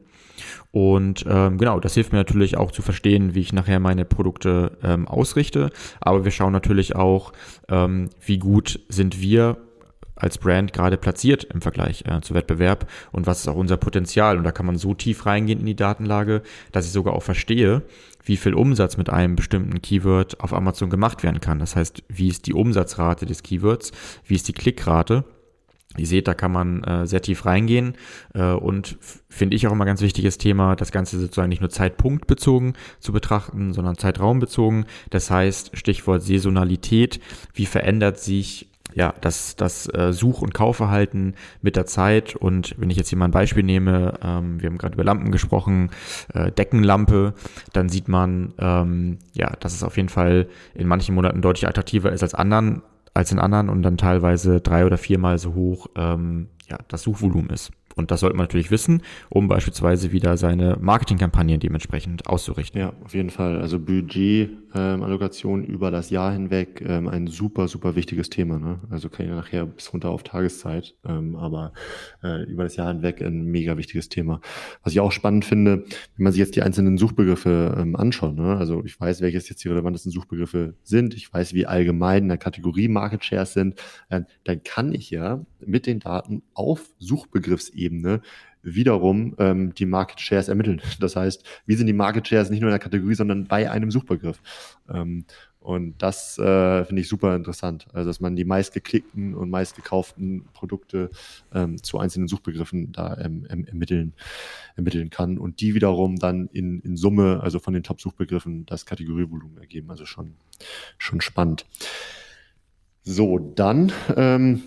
Und 0.71 1.25
ähm, 1.27 1.57
genau, 1.57 1.79
das 1.79 1.95
hilft 1.95 2.11
mir 2.11 2.19
natürlich 2.19 2.57
auch 2.57 2.71
zu 2.71 2.81
verstehen, 2.81 3.35
wie 3.35 3.41
ich 3.41 3.53
nachher 3.53 3.79
meine 3.79 4.05
Produkte 4.05 4.77
ähm, 4.83 5.07
ausrichte. 5.07 5.71
Aber 5.99 6.23
wir 6.23 6.31
schauen 6.31 6.53
natürlich 6.53 6.95
auch, 6.95 7.33
ähm, 7.69 8.09
wie 8.25 8.37
gut 8.37 8.79
sind 8.87 9.19
wir 9.19 9.57
als 10.19 10.37
Brand 10.37 10.73
gerade 10.73 10.97
platziert 10.97 11.45
im 11.45 11.61
Vergleich 11.61 12.03
äh, 12.05 12.21
zu 12.21 12.33
Wettbewerb 12.33 12.87
und 13.11 13.25
was 13.25 13.39
ist 13.39 13.47
auch 13.47 13.55
unser 13.55 13.77
Potenzial. 13.77 14.37
Und 14.37 14.43
da 14.43 14.51
kann 14.51 14.65
man 14.65 14.77
so 14.77 14.93
tief 14.93 15.25
reingehen 15.25 15.61
in 15.61 15.65
die 15.65 15.75
Datenlage, 15.75 16.41
dass 16.71 16.85
ich 16.85 16.91
sogar 16.91 17.13
auch 17.13 17.23
verstehe, 17.23 17.83
wie 18.29 18.37
viel 18.37 18.53
Umsatz 18.53 18.95
mit 18.95 19.09
einem 19.09 19.35
bestimmten 19.35 19.81
Keyword 19.81 20.39
auf 20.39 20.53
Amazon 20.53 20.89
gemacht 20.89 21.23
werden 21.23 21.41
kann. 21.41 21.59
Das 21.59 21.75
heißt, 21.75 22.03
wie 22.07 22.27
ist 22.27 22.45
die 22.45 22.53
Umsatzrate 22.53 23.25
des 23.25 23.43
Keywords, 23.43 23.91
wie 24.23 24.35
ist 24.35 24.47
die 24.47 24.53
Klickrate. 24.53 25.25
Ihr 25.97 26.05
seht, 26.05 26.27
da 26.27 26.35
kann 26.35 26.51
man 26.51 26.83
äh, 26.83 27.07
sehr 27.07 27.23
tief 27.23 27.47
reingehen 27.47 27.95
äh, 28.35 28.51
und 28.51 28.99
finde 29.27 29.55
ich 29.55 29.65
auch 29.65 29.71
immer 29.71 29.85
ganz 29.85 30.01
wichtiges 30.01 30.37
Thema, 30.37 30.75
das 30.75 30.91
Ganze 30.91 31.19
sozusagen 31.19 31.49
nicht 31.49 31.61
nur 31.61 31.71
zeitpunktbezogen 31.71 32.73
zu 32.99 33.11
betrachten, 33.11 33.73
sondern 33.73 33.97
zeitraumbezogen. 33.97 34.85
Das 35.09 35.31
heißt, 35.31 35.75
Stichwort 35.75 36.21
Saisonalität, 36.21 37.19
wie 37.55 37.65
verändert 37.65 38.19
sich 38.19 38.68
ja, 38.93 39.13
das, 39.21 39.55
das 39.55 39.87
äh, 39.93 40.11
Such- 40.13 40.41
und 40.41 40.53
Kaufverhalten 40.53 41.35
mit 41.61 41.75
der 41.75 41.85
Zeit. 41.85 42.35
Und 42.35 42.75
wenn 42.77 42.89
ich 42.89 42.97
jetzt 42.97 43.09
hier 43.09 43.17
mal 43.17 43.25
ein 43.25 43.31
Beispiel 43.31 43.63
nehme, 43.63 44.13
ähm, 44.23 44.61
wir 44.61 44.69
haben 44.69 44.77
gerade 44.77 44.95
über 44.95 45.03
Lampen 45.03 45.31
gesprochen, 45.31 45.91
äh, 46.33 46.51
Deckenlampe, 46.51 47.33
dann 47.73 47.89
sieht 47.89 48.07
man, 48.07 48.53
ähm, 48.57 49.19
ja, 49.33 49.51
dass 49.59 49.73
es 49.73 49.83
auf 49.83 49.97
jeden 49.97 50.09
Fall 50.09 50.47
in 50.73 50.87
manchen 50.87 51.15
Monaten 51.15 51.41
deutlich 51.41 51.67
attraktiver 51.67 52.11
ist 52.11 52.23
als 52.23 52.33
anderen, 52.33 52.81
als 53.13 53.31
in 53.31 53.39
anderen 53.39 53.69
und 53.69 53.81
dann 53.81 53.97
teilweise 53.97 54.61
drei 54.61 54.85
oder 54.85 54.97
viermal 54.97 55.37
so 55.37 55.53
hoch 55.53 55.87
ähm, 55.95 56.47
ja, 56.69 56.77
das 56.87 57.03
Suchvolumen 57.03 57.49
ist. 57.49 57.71
Und 57.95 58.11
das 58.11 58.21
sollte 58.21 58.37
man 58.37 58.45
natürlich 58.45 58.71
wissen, 58.71 59.01
um 59.29 59.47
beispielsweise 59.47 60.11
wieder 60.11 60.37
seine 60.37 60.77
Marketingkampagnen 60.79 61.59
dementsprechend 61.59 62.27
auszurichten. 62.27 62.79
Ja, 62.79 62.93
auf 63.03 63.13
jeden 63.13 63.29
Fall. 63.29 63.59
Also 63.59 63.77
Budgetallokation 63.79 64.58
ähm, 64.73 65.63
über 65.65 65.91
das 65.91 66.09
Jahr 66.09 66.31
hinweg 66.33 66.81
ähm, 66.85 67.07
ein 67.07 67.27
super, 67.27 67.67
super 67.67 67.95
wichtiges 67.95 68.29
Thema. 68.29 68.59
Ne? 68.59 68.79
Also 68.89 69.09
kann 69.09 69.25
ich 69.25 69.31
nachher 69.31 69.65
bis 69.65 69.91
runter 69.93 70.09
auf 70.09 70.23
Tageszeit, 70.23 70.95
ähm, 71.05 71.35
aber 71.35 71.73
äh, 72.23 72.43
über 72.43 72.63
das 72.63 72.75
Jahr 72.75 72.87
hinweg 72.87 73.21
ein 73.21 73.45
mega 73.45 73.77
wichtiges 73.77 74.09
Thema. 74.09 74.41
Was 74.83 74.93
ich 74.93 74.99
auch 74.99 75.11
spannend 75.11 75.45
finde, 75.45 75.83
wenn 76.15 76.23
man 76.23 76.33
sich 76.33 76.39
jetzt 76.39 76.55
die 76.55 76.61
einzelnen 76.61 76.97
Suchbegriffe 76.97 77.75
ähm, 77.77 77.95
anschaut. 77.95 78.35
Ne? 78.35 78.57
Also 78.57 78.83
ich 78.85 78.99
weiß, 78.99 79.21
welches 79.21 79.49
jetzt 79.49 79.63
die 79.63 79.69
relevantesten 79.69 80.11
Suchbegriffe 80.11 80.75
sind. 80.83 81.13
Ich 81.13 81.31
weiß, 81.31 81.53
wie 81.53 81.65
allgemein 81.65 82.23
in 82.23 82.29
der 82.29 82.37
Kategorie 82.37 82.87
Market 82.87 83.23
Shares 83.23 83.53
sind. 83.53 83.79
Äh, 84.09 84.21
dann 84.43 84.63
kann 84.63 84.93
ich 84.93 85.09
ja 85.09 85.45
mit 85.65 85.85
den 85.85 85.99
Daten 85.99 86.43
auf 86.53 86.89
Suchbegriffsebene 86.99 87.99
Ebene 87.99 88.21
wiederum 88.61 89.35
ähm, 89.37 89.73
die 89.73 89.85
Market 89.85 90.19
Shares 90.19 90.47
ermitteln. 90.47 90.81
Das 90.99 91.15
heißt, 91.15 91.43
wie 91.65 91.75
sind 91.75 91.87
die 91.87 91.93
Market 91.93 92.27
Shares 92.27 92.49
nicht 92.49 92.59
nur 92.59 92.69
in 92.69 92.73
der 92.73 92.79
Kategorie, 92.79 93.15
sondern 93.15 93.45
bei 93.45 93.71
einem 93.71 93.89
Suchbegriff. 93.89 94.41
Ähm, 94.89 95.25
und 95.59 96.01
das 96.01 96.37
äh, 96.37 96.85
finde 96.85 97.01
ich 97.01 97.09
super 97.09 97.35
interessant. 97.35 97.87
Also, 97.93 98.09
dass 98.09 98.21
man 98.21 98.35
die 98.35 98.45
meistgeklickten 98.45 99.35
und 99.35 99.49
meistgekauften 99.49 100.45
Produkte 100.53 101.09
ähm, 101.53 101.81
zu 101.83 101.99
einzelnen 101.99 102.27
Suchbegriffen 102.29 102.93
da 102.93 103.17
ähm, 103.17 103.45
ermitteln, 103.45 104.13
ermitteln 104.75 105.09
kann 105.09 105.37
und 105.37 105.59
die 105.59 105.75
wiederum 105.75 106.15
dann 106.15 106.47
in, 106.53 106.79
in 106.79 106.95
Summe, 106.95 107.41
also 107.43 107.59
von 107.59 107.73
den 107.73 107.83
Top-Suchbegriffen, 107.83 108.65
das 108.65 108.85
Kategorievolumen 108.85 109.57
ergeben. 109.57 109.91
Also 109.91 110.05
schon, 110.05 110.35
schon 110.97 111.19
spannend. 111.19 111.65
So, 113.03 113.37
dann 113.37 113.91
ähm, 114.15 114.63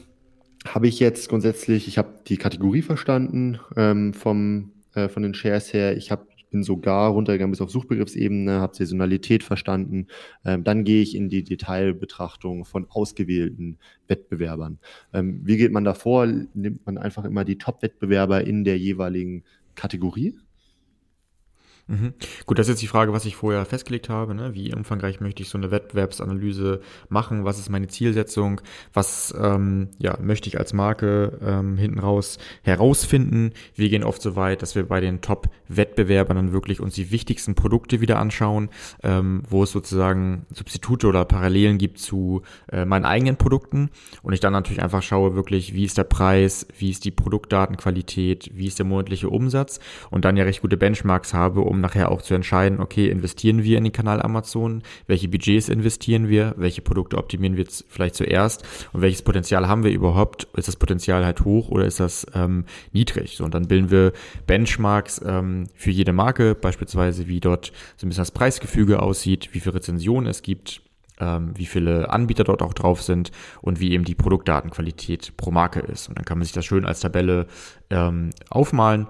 habe 0.67 0.89
ich 0.89 1.01
jetzt 1.01 1.29
grundsätzlich, 1.29 1.89
ich 1.89 1.99
habe 1.99 2.21
die 2.27 2.37
Kategorie 2.37 2.83
verstanden 2.83 3.59
ähm, 3.77 4.15
vom, 4.15 4.73
äh, 4.95 5.09
von 5.09 5.23
den 5.23 5.35
Shares 5.35 5.73
her. 5.73 5.97
Ich 5.97 6.11
habe 6.11 6.27
bin 6.53 6.63
sogar 6.63 7.11
runtergegangen 7.11 7.51
bis 7.51 7.61
auf 7.61 7.71
Suchbegriffsebene, 7.71 8.61
habe 8.61 8.77
Saisonalität 8.77 9.43
verstanden. 9.43 10.07
Ähm, 10.45 10.63
dann 10.63 10.85
gehe 10.85 11.03
ich 11.03 11.17
in 11.17 11.29
die 11.29 11.43
Detailbetrachtung 11.43 12.65
von 12.65 12.87
ausgewählten 12.89 13.79
Wettbewerbern. 14.07 14.79
Ähm, 15.13 15.41
wie 15.43 15.57
geht 15.57 15.73
man 15.73 15.85
da 15.85 15.95
vor? 15.95 16.27
Nimmt 16.27 16.87
man 16.87 16.99
einfach 16.99 17.25
immer 17.25 17.45
die 17.45 17.59
Top-Wettbewerber 17.59 18.47
in 18.47 18.63
der 18.63 18.79
jeweiligen 18.79 19.43
Kategorie? 19.75 20.39
Mhm. 21.93 22.15
Gut, 22.47 22.59
das 22.59 22.69
ist 22.69 22.71
jetzt 22.71 22.83
die 22.83 22.87
Frage, 22.87 23.13
was 23.13 23.27
ich 23.27 23.37
vorher 23.37 23.67
festgelegt 23.67 24.09
habe. 24.09 24.35
Ne? 24.35 24.55
Wie 24.55 24.75
umfangreich 24.75 25.21
möchte 25.21 25.43
ich 25.43 25.51
so 25.51 25.59
eine 25.59 25.71
Wettbewerbsanalyse 25.71 26.81
machen? 27.11 27.45
Was 27.45 27.59
ist 27.59 27.69
meine 27.69 27.87
Zielsetzung? 27.89 28.63
Was 28.95 29.35
ähm, 29.39 29.91
ja, 29.99 30.17
möchte 30.19 30.49
ich 30.49 30.59
als 30.59 30.73
Marke 30.73 31.39
ähm, 31.45 31.77
hinten 31.77 31.99
raus 31.99 32.39
herausfinden? 32.63 33.53
Wir 33.75 33.91
gehen 33.91 34.05
oft 34.05 34.23
so 34.23 34.37
weit, 34.37 34.63
dass 34.63 34.75
wir 34.75 34.89
bei 34.89 35.03
den 35.03 35.21
Top-Wettbewerbern 35.21 36.35
dann 36.35 36.53
wirklich 36.53 36.81
uns 36.81 36.95
die 36.95 37.11
wichtigsten 37.11 37.55
Produkte 37.55 38.01
wieder 38.01 38.19
anschauen, 38.19 38.71
ähm, 39.03 39.43
wo 39.51 39.65
es 39.65 39.73
sozusagen 39.73 40.47
Substitute 40.51 41.07
oder 41.07 41.27
Parallelen 41.27 41.77
gibt 41.77 41.99
zu 41.99 42.41
äh, 42.71 42.87
meinen 42.87 43.05
eigenen 43.05 43.37
Produkten. 43.37 43.91
Und 44.23 44.33
ich 44.33 44.41
dann 44.41 44.55
natürlich 44.55 44.83
einfach 44.83 45.03
schaue 45.03 45.35
wirklich, 45.35 45.75
wie 45.75 45.85
ist 45.85 45.99
der 45.99 46.05
Preis, 46.05 46.67
wie 46.79 46.89
ist 46.89 47.05
die 47.05 47.11
Produktdatenqualität, 47.11 48.51
wie 48.55 48.67
ist 48.67 48.79
der 48.79 48.87
monatliche 48.87 49.29
Umsatz 49.29 49.79
und 50.11 50.25
dann 50.25 50.39
ja 50.39 50.45
recht 50.45 50.63
gute 50.63 50.79
Benchmarks 50.79 51.35
habe, 51.35 51.61
um 51.61 51.82
nachher 51.83 52.11
auch 52.11 52.23
zu 52.23 52.35
entscheiden, 52.35 52.81
okay, 52.81 53.09
investieren 53.09 53.63
wir 53.63 53.77
in 53.77 53.85
den 53.85 53.93
Kanal 53.93 54.23
Amazon, 54.23 54.83
welche 55.07 55.29
Budgets 55.29 55.69
investieren 55.69 56.29
wir, 56.29 56.55
welche 56.57 56.81
Produkte 56.81 57.19
optimieren 57.19 57.57
wir 57.57 57.67
vielleicht 57.89 58.15
zuerst 58.15 58.65
und 58.93 59.03
welches 59.03 59.23
Potenzial 59.23 59.69
haben 59.69 59.85
wir 59.85 59.91
überhaupt? 59.91 60.49
Ist 60.57 60.69
das 60.69 60.77
Potenzial 60.77 61.25
halt 61.25 61.45
hoch 61.45 61.69
oder 61.69 61.85
ist 61.85 62.01
das 62.01 62.27
ähm, 62.35 62.65
niedrig? 62.93 63.37
So, 63.37 63.45
und 63.45 63.55
dann 63.55 63.69
bilden 63.69 63.91
wir 63.91 64.13
Benchmarks 64.47 65.21
ähm, 65.25 65.67
für 65.75 65.91
jede 65.91 66.13
Marke, 66.13 66.55
beispielsweise 66.55 67.29
wie 67.29 67.41
dort 67.41 67.73
so 67.97 68.07
ein 68.07 68.09
bisschen 68.09 68.23
das 68.23 68.31
Preisgefüge 68.31 69.03
aussieht, 69.03 69.51
wie 69.53 69.61
viele 69.61 69.75
Rezensionen 69.75 70.29
es 70.29 70.43
gibt, 70.43 70.83
ähm, 71.21 71.53
wie 71.57 71.67
viele 71.67 72.11
Anbieter 72.11 72.45
dort 72.45 72.63
auch 72.63 72.75
drauf 72.75 73.03
sind 73.03 73.31
und 73.61 73.81
wie 73.81 73.93
eben 73.93 74.05
die 74.05 74.15
Produktdatenqualität 74.15 75.37
pro 75.37 75.51
Marke 75.51 75.81
ist. 75.81 76.09
Und 76.09 76.19
dann 76.19 76.25
kann 76.25 76.39
man 76.39 76.45
sich 76.45 76.53
das 76.53 76.65
schön 76.65 76.85
als 76.85 77.01
Tabelle 77.01 77.47
ähm, 77.91 78.31
aufmalen 78.51 79.07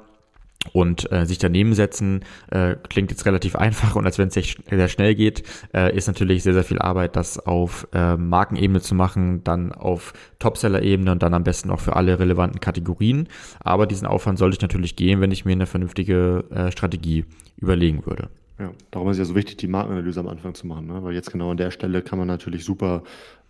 und 0.73 1.11
äh, 1.11 1.27
sich 1.27 1.39
daneben 1.39 1.75
setzen 1.75 2.25
äh, 2.51 2.77
klingt 2.89 3.11
jetzt 3.11 3.27
relativ 3.27 3.57
einfach 3.57 3.97
und 3.97 4.07
als 4.07 4.19
wenn 4.19 4.29
es 4.29 4.35
sehr, 4.35 4.45
sehr 4.45 4.89
schnell 4.89 5.15
geht, 5.15 5.43
äh, 5.75 5.95
ist 5.95 6.07
natürlich 6.07 6.43
sehr, 6.43 6.55
sehr 6.55 6.65
viel 6.65 6.79
Arbeit, 6.79 7.17
das 7.17 7.39
auf 7.39 7.87
äh, 7.93 8.17
Markenebene 8.17 8.81
zu 8.81 8.95
machen, 8.95 9.43
dann 9.45 9.73
auf 9.73 10.13
Topseller-Ebene 10.39 11.13
und 11.13 11.23
dann 11.23 11.35
am 11.35 11.45
besten 11.45 11.71
auch 11.71 11.81
für 11.81 11.97
alle 11.97 12.19
relevanten 12.19 12.61
Kategorien. 12.61 13.29
Aber 13.61 13.87
diesen 13.87 14.07
Aufwand 14.07 14.39
sollte 14.39 14.57
ich 14.57 14.63
natürlich 14.63 14.97
gehen, 14.97 15.21
wenn 15.21 15.31
ich 15.31 15.45
mir 15.45 15.53
eine 15.53 15.67
vernünftige 15.67 16.45
äh, 16.51 16.71
Strategie 16.71 17.25
überlegen 17.57 18.07
würde. 18.07 18.29
Ja, 18.59 18.71
darum 18.91 19.09
ist 19.11 19.19
ja 19.19 19.25
so 19.25 19.35
wichtig, 19.35 19.57
die 19.57 19.67
Markenanalyse 19.67 20.21
am 20.21 20.29
Anfang 20.29 20.55
zu 20.55 20.67
machen, 20.67 20.87
ne? 20.87 21.03
weil 21.03 21.15
jetzt 21.15 21.33
genau 21.33 21.51
an 21.51 21.57
der 21.57 21.71
Stelle 21.71 22.03
kann 22.03 22.19
man 22.19 22.29
natürlich 22.29 22.65
super 22.65 23.03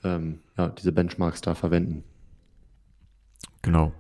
ähm, 0.05 0.39
ja, 0.57 0.69
diese 0.69 0.93
Benchmarks 0.93 1.41
da 1.41 1.55
verwenden. 1.55 2.05
Genau. 3.63 3.93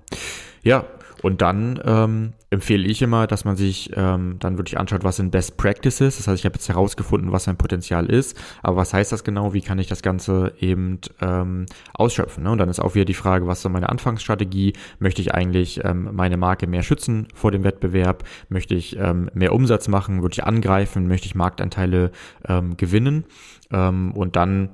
Ja, 0.62 0.84
und 1.22 1.40
dann 1.40 1.80
ähm, 1.84 2.32
empfehle 2.50 2.86
ich 2.86 3.00
immer, 3.00 3.26
dass 3.26 3.44
man 3.44 3.56
sich 3.56 3.90
ähm, 3.96 4.36
dann 4.40 4.58
wirklich 4.58 4.78
anschaut, 4.78 5.04
was 5.04 5.16
sind 5.16 5.30
Best 5.30 5.56
Practices. 5.56 6.16
Das 6.16 6.26
heißt, 6.28 6.40
ich 6.40 6.44
habe 6.44 6.56
jetzt 6.56 6.68
herausgefunden, 6.68 7.32
was 7.32 7.44
sein 7.44 7.56
Potenzial 7.56 8.06
ist, 8.06 8.36
aber 8.62 8.76
was 8.76 8.92
heißt 8.92 9.12
das 9.12 9.24
genau? 9.24 9.54
Wie 9.54 9.62
kann 9.62 9.78
ich 9.78 9.86
das 9.86 10.02
Ganze 10.02 10.52
eben 10.58 10.98
ähm, 11.20 11.66
ausschöpfen? 11.94 12.42
Ne? 12.44 12.50
Und 12.50 12.58
dann 12.58 12.68
ist 12.68 12.80
auch 12.80 12.94
wieder 12.94 13.04
die 13.04 13.14
Frage, 13.14 13.46
was 13.46 13.64
ist 13.64 13.70
meine 13.70 13.88
Anfangsstrategie? 13.88 14.74
Möchte 14.98 15.22
ich 15.22 15.32
eigentlich 15.32 15.84
ähm, 15.84 16.10
meine 16.12 16.36
Marke 16.36 16.66
mehr 16.66 16.82
schützen 16.82 17.28
vor 17.34 17.52
dem 17.52 17.64
Wettbewerb? 17.64 18.24
Möchte 18.48 18.74
ich 18.74 18.96
ähm, 18.98 19.30
mehr 19.32 19.52
Umsatz 19.54 19.88
machen? 19.88 20.22
Würde 20.22 20.34
ich 20.34 20.44
angreifen? 20.44 21.06
Möchte 21.06 21.26
ich 21.26 21.34
Marktanteile 21.34 22.10
ähm, 22.46 22.76
gewinnen? 22.76 23.24
Ähm, 23.70 24.12
und 24.12 24.36
dann 24.36 24.70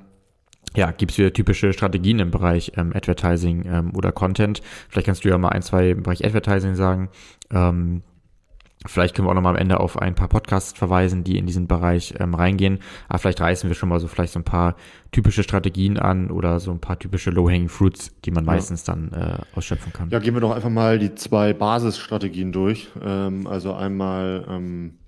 ja, 0.76 0.90
gibt 0.90 1.12
es 1.12 1.18
wieder 1.18 1.32
typische 1.32 1.72
Strategien 1.72 2.18
im 2.18 2.30
Bereich 2.30 2.72
ähm, 2.76 2.92
Advertising 2.94 3.64
ähm, 3.66 3.92
oder 3.94 4.12
Content. 4.12 4.60
Vielleicht 4.88 5.06
kannst 5.06 5.24
du 5.24 5.28
ja 5.28 5.38
mal 5.38 5.50
ein, 5.50 5.62
zwei 5.62 5.90
im 5.90 6.02
Bereich 6.02 6.24
Advertising 6.24 6.74
sagen. 6.74 7.08
Ähm, 7.50 8.02
vielleicht 8.86 9.14
können 9.14 9.26
wir 9.26 9.30
auch 9.30 9.34
noch 9.34 9.42
mal 9.42 9.50
am 9.50 9.56
Ende 9.56 9.80
auf 9.80 9.98
ein 9.98 10.14
paar 10.14 10.28
Podcasts 10.28 10.78
verweisen, 10.78 11.24
die 11.24 11.38
in 11.38 11.46
diesen 11.46 11.66
Bereich 11.66 12.14
ähm, 12.18 12.34
reingehen. 12.34 12.80
Aber 13.08 13.18
vielleicht 13.18 13.40
reißen 13.40 13.68
wir 13.68 13.74
schon 13.74 13.88
mal 13.88 13.98
so 13.98 14.08
vielleicht 14.08 14.32
so 14.32 14.38
ein 14.38 14.44
paar 14.44 14.76
typische 15.10 15.42
Strategien 15.42 15.98
an 15.98 16.30
oder 16.30 16.60
so 16.60 16.70
ein 16.70 16.80
paar 16.80 16.98
typische 16.98 17.30
Low-Hanging 17.30 17.68
Fruits, 17.68 18.12
die 18.24 18.30
man 18.30 18.44
ja. 18.44 18.52
meistens 18.52 18.84
dann 18.84 19.12
äh, 19.12 19.38
ausschöpfen 19.56 19.92
kann. 19.92 20.10
Ja, 20.10 20.18
gehen 20.18 20.34
wir 20.34 20.40
doch 20.40 20.54
einfach 20.54 20.70
mal 20.70 20.98
die 20.98 21.14
zwei 21.14 21.54
Basisstrategien 21.54 22.52
durch. 22.52 22.88
Ähm, 23.02 23.46
also 23.46 23.74
einmal 23.74 24.44
ähm 24.48 24.98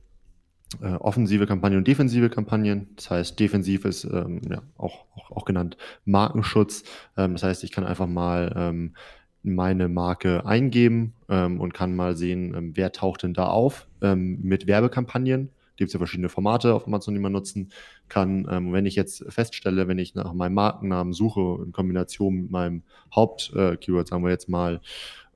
äh, 0.81 0.95
offensive 0.95 1.47
Kampagnen 1.47 1.79
und 1.79 1.89
defensive 1.89 2.31
Kampagnen. 2.31 2.89
Das 2.97 3.11
heißt, 3.11 3.41
defensiv 3.41 3.85
ist 3.85 4.05
ähm, 4.05 4.41
ja, 4.49 4.63
auch, 4.79 5.05
auch, 5.15 5.31
auch 5.33 5.45
genannt 5.45 5.77
Markenschutz. 6.05 6.85
Ähm, 7.17 7.33
das 7.33 7.43
heißt, 7.43 7.65
ich 7.65 7.73
kann 7.73 7.85
einfach 7.85 8.07
mal 8.07 8.53
ähm, 8.57 8.95
meine 9.43 9.89
Marke 9.89 10.47
eingeben 10.47 11.15
ähm, 11.29 11.61
und 11.61 11.75
kann 11.75 11.97
mal 11.97 12.17
sehen, 12.17 12.55
ähm, 12.55 12.73
wer 12.77 12.93
taucht 12.93 13.23
denn 13.25 13.35
da 13.35 13.47
auf 13.47 13.89
ähm, 14.01 14.39
mit 14.43 14.67
Werbekampagnen 14.67 15.51
gibt 15.77 15.89
es 15.89 15.95
ja 15.95 15.99
verschiedene 15.99 16.29
Formate 16.29 16.75
auf 16.75 16.87
Amazon, 16.87 17.15
die 17.15 17.21
man 17.21 17.33
nutzen 17.33 17.73
kann. 18.11 18.45
Wenn 18.45 18.85
ich 18.85 18.97
jetzt 18.97 19.25
feststelle, 19.33 19.89
wenn 19.89 19.99
ich 19.99 20.15
nach 20.15 20.35
meinem 20.35 20.53
Markennamen 20.53 21.15
suche 21.15 21.63
in 21.65 21.73
Kombination 21.73 22.43
mit 22.43 22.51
meinem 22.51 22.83
Haupt-Keyword, 23.17 24.07
äh, 24.07 24.11
sagen 24.11 24.23
wir 24.23 24.29
jetzt 24.29 24.51
mal, 24.51 24.83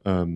äh, 0.04 0.10
ja, 0.10 0.26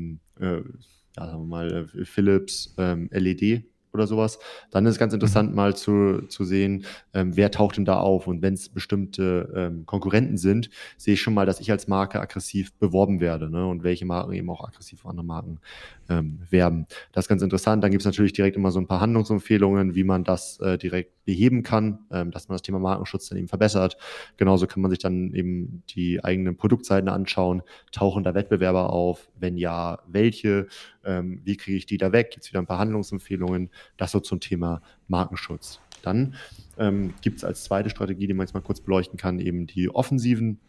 sagen 1.15 1.43
wir 1.43 1.47
mal, 1.47 1.91
äh, 1.95 2.05
Philips 2.07 2.75
LED 2.79 3.65
oder 3.99 4.07
sowas, 4.07 4.39
dann 4.71 4.87
ist 4.87 4.93
es 4.93 4.99
ganz 4.99 5.13
interessant 5.13 5.51
mhm. 5.51 5.57
mal 5.57 5.77
zu, 5.77 6.23
zu 6.29 6.45
sehen, 6.45 6.85
ähm, 7.15 7.37
wer 7.37 7.51
taucht 7.51 7.77
denn 7.77 7.85
da 7.85 7.99
auf. 7.99 8.27
Und 8.27 8.43
wenn 8.43 8.55
es 8.55 8.69
bestimmte 8.69 9.53
ähm, 9.55 9.87
Konkurrenten 9.87 10.37
sind, 10.37 10.71
sehe 10.97 11.15
ich 11.15 11.21
schon 11.21 11.35
mal, 11.35 11.47
dass 11.47 11.61
ich 11.61 11.71
als 11.71 11.89
Marke 11.89 12.21
aggressiv 12.21 12.73
beworben 12.75 13.21
werde 13.21 13.51
ne? 13.51 13.67
und 13.67 13.83
welche 13.83 14.07
Marken 14.07 14.33
eben 14.33 14.51
auch 14.51 14.67
aggressiv 14.67 15.05
auf 15.05 15.11
andere 15.11 15.27
Marken 15.27 15.61
ähm, 16.09 16.41
werben. 16.51 16.87
Das 17.13 17.25
ist 17.25 17.29
ganz 17.29 17.43
interessant. 17.43 17.85
Dann 17.85 17.91
gibt 17.91 18.03
es 18.03 18.07
natürlich 18.07 18.33
direkt 18.33 18.57
immer 18.57 18.71
so 18.71 18.81
ein 18.81 18.87
paar 18.87 19.01
Handlungsempfehlungen, 19.01 19.95
wie 19.95 20.05
man 20.05 20.25
das 20.25 20.59
äh, 20.61 20.79
direkt 20.79 21.25
beheben 21.25 21.63
kann, 21.63 21.99
ähm, 22.11 22.31
dass 22.31 22.49
man 22.49 22.55
das 22.55 22.63
Thema 22.63 22.79
Markenschutz 22.79 23.29
dann 23.29 23.39
eben 23.39 23.49
verbessert. 23.49 23.99
Genauso 24.37 24.67
kann 24.67 24.81
man 24.81 24.91
sich 24.91 24.99
dann 24.99 25.35
eben 25.35 25.83
die 25.91 26.25
eigenen 26.25 26.57
Produktseiten 26.57 27.09
anschauen. 27.09 27.63
Tauchen 27.93 28.25
da 28.25 28.35
Wettbewerber 28.35 28.91
auf? 28.91 29.29
Wenn 29.39 29.57
ja, 29.57 29.99
welche? 30.07 30.69
Ähm, 31.09 31.40
wie 31.44 31.57
kriege 31.57 31.79
ich 31.79 31.87
die 31.87 31.97
da 31.97 32.12
weg? 32.12 32.33
Jetzt 32.37 32.51
wieder 32.51 32.61
ein 32.61 32.66
paar 32.66 32.79
Handlungsempfehlungen. 32.79 33.71
Das 33.97 34.12
so 34.12 34.21
zum 34.21 34.40
Thema 34.40 34.83
Markenschutz. 35.09 35.81
Dann 36.03 36.35
ähm, 36.77 37.14
gibt 37.23 37.38
es 37.38 37.44
als 37.44 37.64
zweite 37.64 37.88
Strategie, 37.90 38.27
die 38.27 38.35
man 38.35 38.47
jetzt 38.47 38.53
mal 38.53 38.61
kurz 38.61 38.81
beleuchten 38.81 39.18
kann, 39.18 39.40
eben 39.40 39.66
die 39.66 39.88
offensiven 39.88 40.61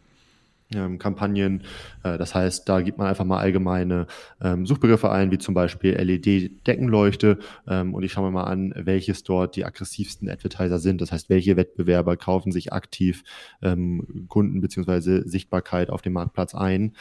ähm, 0.74 0.98
Kampagnen. 0.98 1.62
Äh, 2.02 2.18
das 2.18 2.34
heißt, 2.34 2.68
da 2.68 2.80
gibt 2.80 2.98
man 2.98 3.06
einfach 3.06 3.24
mal 3.24 3.38
allgemeine 3.38 4.06
ähm, 4.40 4.66
Suchbegriffe 4.66 5.10
ein, 5.10 5.30
wie 5.30 5.38
zum 5.38 5.54
Beispiel 5.54 5.94
LED-Deckenleuchte. 5.94 7.38
Ähm, 7.68 7.94
und 7.94 8.02
ich 8.02 8.12
schaue 8.12 8.26
mir 8.26 8.32
mal 8.32 8.44
an, 8.44 8.72
welches 8.76 9.24
dort 9.24 9.56
die 9.56 9.64
aggressivsten 9.64 10.28
Advertiser 10.28 10.78
sind. 10.78 11.00
Das 11.00 11.12
heißt, 11.12 11.28
welche 11.28 11.56
Wettbewerber 11.56 12.16
kaufen 12.16 12.52
sich 12.52 12.72
aktiv 12.72 13.22
ähm, 13.62 14.26
Kunden 14.28 14.60
beziehungsweise 14.60 15.28
Sichtbarkeit 15.28 15.90
auf 15.90 16.02
dem 16.02 16.12
Marktplatz 16.12 16.54
ein. 16.54 16.94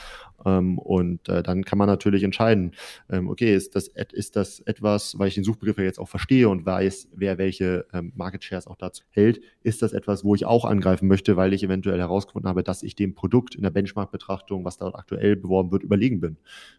Ähm, 0.45 0.77
und 0.77 1.27
äh, 1.29 1.43
dann 1.43 1.63
kann 1.63 1.77
man 1.77 1.87
natürlich 1.87 2.23
entscheiden, 2.23 2.73
ähm, 3.09 3.29
okay, 3.29 3.55
ist 3.55 3.75
das, 3.75 3.89
ist 4.13 4.35
das 4.35 4.59
etwas, 4.61 5.17
weil 5.19 5.27
ich 5.27 5.35
den 5.35 5.43
Suchbegriff 5.43 5.77
ja 5.77 5.83
jetzt 5.83 5.99
auch 5.99 6.07
verstehe 6.07 6.49
und 6.49 6.65
weiß, 6.65 7.09
wer 7.13 7.37
welche 7.37 7.85
ähm, 7.93 8.13
Market 8.15 8.43
Shares 8.43 8.67
auch 8.67 8.77
dazu 8.77 9.03
hält, 9.09 9.41
ist 9.63 9.81
das 9.81 9.93
etwas, 9.93 10.23
wo 10.23 10.35
ich 10.35 10.45
auch 10.45 10.65
angreifen 10.65 11.07
möchte, 11.07 11.37
weil 11.37 11.53
ich 11.53 11.63
eventuell 11.63 11.99
herausgefunden 11.99 12.49
habe, 12.49 12.63
dass 12.63 12.83
ich 12.83 12.95
dem 12.95 13.13
Produkt 13.13 13.55
in 13.59 13.63
der 13.63 13.69
Benchmark-Betrachtung, 13.69 14.65
was 14.65 14.77
dort 14.77 14.95
aktuell 14.95 15.35
beworben 15.35 15.71
wird, 15.71 15.83
überlegen 15.83 16.19
bin. 16.19 16.37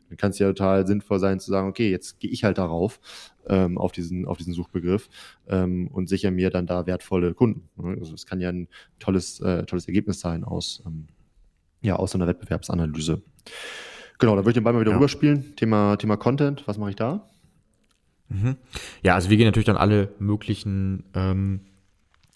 Dann 0.08 0.16
kann 0.16 0.30
es 0.30 0.38
ja 0.38 0.48
total 0.48 0.86
sinnvoll 0.86 1.18
sein 1.18 1.40
zu 1.40 1.50
sagen, 1.50 1.68
okay, 1.68 1.90
jetzt 1.90 2.18
gehe 2.20 2.30
ich 2.30 2.44
halt 2.44 2.58
darauf, 2.58 3.00
ähm, 3.46 3.78
auf, 3.78 3.92
diesen, 3.92 4.26
auf 4.26 4.38
diesen 4.38 4.52
Suchbegriff 4.52 5.08
ähm, 5.48 5.88
und 5.88 6.08
sichere 6.08 6.32
mir 6.32 6.50
dann 6.50 6.66
da 6.66 6.86
wertvolle 6.86 7.34
Kunden. 7.34 7.68
Also 8.00 8.14
es 8.14 8.26
kann 8.26 8.40
ja 8.40 8.50
ein 8.50 8.68
tolles, 8.98 9.40
äh, 9.40 9.64
tolles 9.64 9.86
Ergebnis 9.86 10.20
sein 10.20 10.44
aus 10.44 10.82
ähm, 10.86 11.06
ja, 11.82 11.96
aus 11.96 12.14
einer 12.14 12.26
Wettbewerbsanalyse. 12.26 13.22
Genau, 14.18 14.36
da 14.36 14.42
würde 14.42 14.50
ich 14.50 14.54
den 14.54 14.64
Ball 14.64 14.72
mal 14.72 14.80
wieder 14.80 14.90
ja. 14.90 14.96
rüberspielen. 14.96 15.56
Thema, 15.56 15.96
Thema 15.96 16.16
Content, 16.16 16.66
was 16.66 16.78
mache 16.78 16.90
ich 16.90 16.96
da? 16.96 17.28
Mhm. 18.28 18.56
Ja, 19.02 19.14
also 19.14 19.30
wir 19.30 19.36
gehen 19.36 19.46
natürlich 19.46 19.66
dann 19.66 19.76
alle 19.76 20.12
möglichen 20.18 21.04
ähm, 21.14 21.60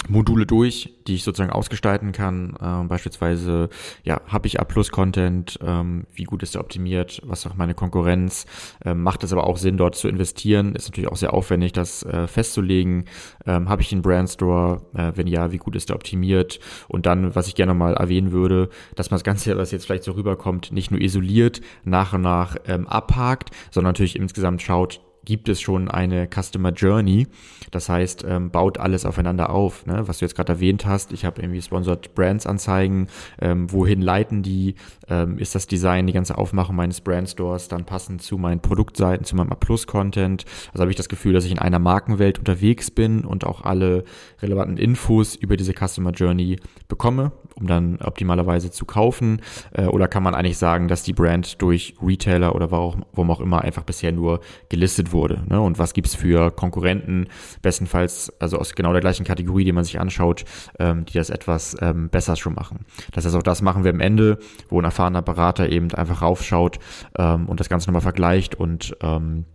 Module 0.09 0.46
durch, 0.46 0.94
die 1.07 1.14
ich 1.14 1.24
sozusagen 1.24 1.52
ausgestalten 1.52 2.12
kann. 2.12 2.57
Ähm, 2.61 2.88
beispielsweise, 2.88 3.68
ja, 4.02 4.20
habe 4.26 4.46
ich 4.46 4.61
A-Plus-Content, 4.61 5.59
ähm, 5.62 6.07
wie 6.12 6.24
gut 6.24 6.42
ist 6.42 6.54
der 6.54 6.61
optimiert, 6.61 7.22
was 7.24 7.46
auch 7.46 7.54
meine 7.54 7.74
Konkurrenz, 7.74 8.46
ähm, 8.85 9.02
macht 9.02 9.24
es 9.24 9.33
aber 9.33 9.46
auch 9.46 9.57
Sinn, 9.57 9.76
dort 9.76 9.94
zu 9.94 10.09
investieren, 10.09 10.74
ist 10.74 10.88
natürlich 10.88 11.11
auch 11.11 11.16
sehr 11.16 11.33
aufwendig, 11.33 11.72
das 11.72 12.02
äh, 12.02 12.26
festzulegen. 12.26 13.07
Ähm, 13.46 13.68
habe 13.68 13.83
ich 13.83 13.92
einen 13.92 14.02
Brandstore, 14.02 14.83
äh, 14.94 15.12
wenn 15.14 15.26
ja, 15.26 15.52
wie 15.52 15.59
gut 15.59 15.76
ist 15.76 15.88
der 15.88 15.96
optimiert? 15.96 16.61
Und 16.88 17.07
dann, 17.07 17.35
was 17.35 17.48
ich 17.48 17.54
gerne 17.54 17.74
mal 17.74 17.94
erwähnen 17.94 18.33
würde, 18.33 18.68
dass 18.94 19.11
man 19.11 19.16
das 19.16 19.24
Ganze, 19.24 19.57
was 19.57 19.70
jetzt 19.70 19.87
vielleicht 19.87 20.04
so 20.04 20.12
rüberkommt, 20.12 20.72
nicht 20.72 20.90
nur 20.90 21.00
isoliert 21.00 21.61
nach 21.85 22.12
und 22.12 22.22
nach 22.22 22.57
ähm, 22.66 22.87
abhakt, 22.87 23.50
sondern 23.70 23.90
natürlich 23.90 24.16
insgesamt 24.16 24.62
schaut, 24.62 25.00
gibt 25.24 25.48
es 25.48 25.60
schon 25.60 25.88
eine 25.88 26.28
Customer 26.28 26.70
Journey. 26.70 27.26
Das 27.70 27.88
heißt, 27.88 28.24
ähm, 28.28 28.50
baut 28.50 28.78
alles 28.78 29.04
aufeinander 29.04 29.50
auf. 29.50 29.87
Ne? 29.87 30.06
Was 30.06 30.18
du 30.18 30.24
jetzt 30.24 30.34
gerade 30.34 30.52
erwähnt 30.52 30.87
hast, 30.87 31.12
ich 31.12 31.24
habe 31.24 31.40
irgendwie 31.40 31.62
Sponsored 31.62 32.14
Brands 32.14 32.46
Anzeigen. 32.46 33.08
Ähm, 33.40 33.70
wohin 33.72 34.00
leiten 34.00 34.42
die? 34.42 34.74
Ähm, 35.08 35.38
ist 35.38 35.54
das 35.54 35.66
Design, 35.66 36.06
die 36.06 36.12
ganze 36.12 36.38
Aufmachung 36.38 36.76
meines 36.76 37.00
Brandstores 37.00 37.68
dann 37.68 37.84
passend 37.84 38.22
zu 38.22 38.38
meinen 38.38 38.60
Produktseiten, 38.60 39.24
zu 39.24 39.37
meinem 39.37 39.50
A-Plus-Content? 39.50 40.44
Also 40.72 40.82
habe 40.82 40.90
ich 40.90 40.96
das 40.96 41.08
Gefühl, 41.08 41.32
dass 41.32 41.44
ich 41.44 41.52
in 41.52 41.58
einer 41.58 41.78
Markenwelt 41.78 42.38
unterwegs 42.38 42.90
bin 42.90 43.24
und 43.24 43.44
auch 43.44 43.62
alle 43.62 44.04
relevanten 44.40 44.76
Infos 44.76 45.34
über 45.34 45.56
diese 45.56 45.72
Customer 45.72 46.10
Journey 46.10 46.58
bekomme, 46.88 47.32
um 47.54 47.66
dann 47.66 47.98
optimalerweise 48.02 48.70
zu 48.70 48.84
kaufen. 48.84 49.40
Äh, 49.72 49.87
oder 49.87 50.08
kann 50.08 50.22
man 50.22 50.34
eigentlich 50.34 50.58
sagen, 50.58 50.88
dass 50.88 51.02
die 51.02 51.12
Brand 51.12 51.60
durch 51.62 51.94
Retailer 52.02 52.54
oder 52.54 52.70
warum 52.70 53.30
auch 53.30 53.40
immer 53.40 53.62
einfach 53.62 53.84
bisher 53.84 54.12
nur 54.12 54.40
gelistet 54.68 55.12
wurde. 55.14 55.42
Ne? 55.48 55.59
Und 55.61 55.79
was 55.79 55.94
gibt's 55.94 56.14
für 56.14 56.50
Konkurrenten, 56.50 57.29
bestenfalls 57.62 58.31
also 58.38 58.59
aus 58.59 58.74
genau 58.74 58.92
der 58.92 59.00
gleichen 59.00 59.24
Kategorie, 59.24 59.64
die 59.64 59.72
man 59.72 59.85
sich 59.85 59.98
anschaut, 59.98 60.44
ähm, 60.79 61.07
die 61.07 61.14
das 61.14 61.31
etwas 61.31 61.74
ähm, 61.81 62.11
besser 62.11 62.37
schon 62.37 62.55
machen. 62.55 62.85
Das 63.12 63.24
heißt, 63.24 63.35
auch 63.35 63.42
das 63.42 63.62
machen 63.62 63.85
wir 63.85 63.92
am 63.92 64.00
Ende, 64.00 64.38
wo 64.68 64.79
ein 64.79 64.85
erfahrener 64.85 65.22
Berater 65.22 65.70
eben 65.70 65.90
einfach 65.94 66.20
raufschaut 66.20 66.79
ähm, 67.16 67.48
und 67.48 67.61
das 67.61 67.70
Ganze 67.70 67.88
nochmal 67.88 68.03
vergleicht 68.03 68.55
und 68.55 68.94
ähm, 69.00 69.46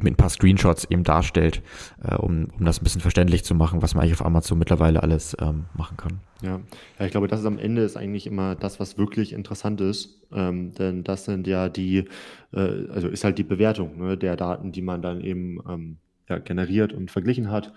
mit 0.00 0.14
ein 0.14 0.16
paar 0.16 0.30
Screenshots 0.30 0.84
eben 0.84 1.04
darstellt, 1.04 1.62
äh, 2.02 2.14
um, 2.14 2.48
um 2.58 2.64
das 2.64 2.80
ein 2.80 2.84
bisschen 2.84 3.02
verständlich 3.02 3.44
zu 3.44 3.54
machen, 3.54 3.82
was 3.82 3.94
man 3.94 4.02
eigentlich 4.02 4.18
auf 4.18 4.24
Amazon 4.24 4.58
mittlerweile 4.58 5.02
alles 5.02 5.36
ähm, 5.40 5.66
machen 5.74 5.96
kann. 5.96 6.20
Ja. 6.40 6.60
ja, 6.98 7.04
ich 7.04 7.10
glaube, 7.10 7.28
das 7.28 7.40
ist 7.40 7.46
am 7.46 7.58
Ende 7.58 7.82
ist 7.82 7.96
eigentlich 7.96 8.26
immer 8.26 8.54
das, 8.54 8.80
was 8.80 8.96
wirklich 8.96 9.32
interessant 9.32 9.80
ist, 9.80 10.20
ähm, 10.32 10.72
denn 10.72 11.04
das 11.04 11.26
sind 11.26 11.46
ja 11.46 11.68
die, 11.68 12.04
äh, 12.52 12.88
also 12.88 13.08
ist 13.08 13.24
halt 13.24 13.38
die 13.38 13.44
Bewertung 13.44 13.98
ne, 13.98 14.16
der 14.16 14.36
Daten, 14.36 14.72
die 14.72 14.82
man 14.82 15.02
dann 15.02 15.20
eben 15.20 15.60
ähm, 15.68 15.96
ja, 16.28 16.38
generiert 16.38 16.92
und 16.92 17.10
verglichen 17.10 17.50
hat 17.50 17.72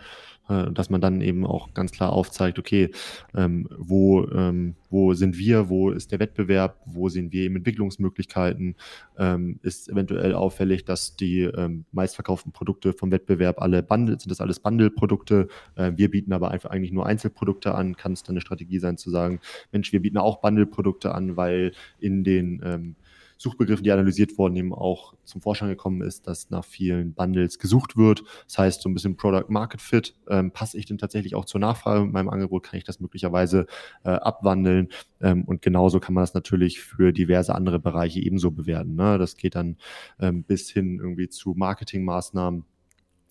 dass 0.48 0.90
man 0.90 1.02
dann 1.02 1.22
eben 1.22 1.46
auch 1.46 1.74
ganz 1.74 1.92
klar 1.92 2.14
aufzeigt, 2.14 2.60
okay, 2.60 2.92
ähm, 3.36 3.68
wo, 3.78 4.28
ähm, 4.30 4.76
wo 4.90 5.14
sind 5.14 5.38
wir, 5.38 5.70
wo 5.70 5.92
ist 5.92 6.12
der 6.12 6.20
Wettbewerb, 6.20 6.80
wo 6.86 7.10
sehen 7.10 7.32
wir 7.32 7.44
eben 7.44 7.56
Entwicklungsmöglichkeiten, 7.56 8.76
ähm, 9.18 9.60
ist 9.64 9.90
eventuell 9.90 10.36
auffällig, 10.36 10.86
dass 10.86 11.16
die 11.16 11.42
ähm, 11.42 11.86
meistverkauften 11.92 12.52
Produkte 12.52 12.94
vom 12.94 13.12
Wettbewerb 13.12 13.62
alle 13.62 13.82
Bundle, 13.82 14.20
sind 14.20 14.30
das 14.30 14.42
alles 14.42 14.60
Bundle-Produkte, 14.60 15.48
äh, 15.76 15.92
wir 15.96 16.12
bieten 16.12 16.34
aber 16.34 16.52
einfach 16.52 16.70
eigentlich 16.70 16.92
nur 16.92 17.06
Einzelprodukte 17.06 17.74
an, 17.74 17.96
kann 17.96 18.14
es 18.14 18.24
dann 18.24 18.34
eine 18.34 18.42
Strategie 18.42 18.80
sein 18.80 18.98
zu 18.98 19.10
sagen, 19.10 19.40
Mensch, 19.72 19.92
wir 19.92 20.02
bieten 20.02 20.18
auch 20.18 20.42
Bundle-Produkte 20.42 21.14
an, 21.14 21.38
weil 21.38 21.72
in 22.00 22.24
den 22.24 22.62
ähm, 22.64 22.96
Suchbegriffen, 23.38 23.84
die 23.84 23.92
analysiert 23.92 24.38
wurden, 24.38 24.56
eben 24.56 24.74
auch 24.74 25.14
zum 25.24 25.42
Vorschein 25.42 25.70
gekommen 25.70 26.02
ist, 26.02 26.28
dass 26.28 26.50
nach 26.50 26.64
vielen 26.64 27.14
Bundles 27.14 27.60
gesucht 27.60 27.98
wird. 27.98 28.24
Das 28.48 28.58
heißt, 28.58 28.82
so 28.82 28.90
ein 28.90 28.94
bisschen 28.94 29.18
Product 29.18 29.50
Market 29.50 29.82
Fit. 29.82 30.16
Ähm, 30.30 30.52
passe 30.52 30.78
ich 30.78 30.86
denn 30.86 30.98
tatsächlich 30.98 31.36
auch 31.36 31.46
zur 31.46 31.60
Nachfrage 31.60 32.04
mit 32.04 32.14
meinem 32.14 32.30
Angebot? 32.30 32.64
Kann 32.64 32.78
ich 32.78 32.84
das 32.84 33.00
möglicherweise 33.00 33.66
äh, 34.04 34.10
abwandeln? 34.10 34.90
Ähm, 35.22 35.44
und 35.44 35.62
genauso 35.62 36.00
kann 36.00 36.14
man 36.14 36.24
das 36.24 36.34
natürlich 36.34 36.80
für 36.80 37.12
diverse 37.12 37.54
andere 37.56 37.80
Bereiche 37.80 38.20
ebenso 38.20 38.52
bewerten. 38.52 38.96
Ne? 38.96 39.18
Das 39.18 39.38
geht 39.38 39.56
dann 39.56 39.78
ähm, 40.20 40.44
bis 40.44 40.70
hin 40.70 41.00
irgendwie 41.00 41.30
zu 41.30 41.54
Marketingmaßnahmen 41.56 42.66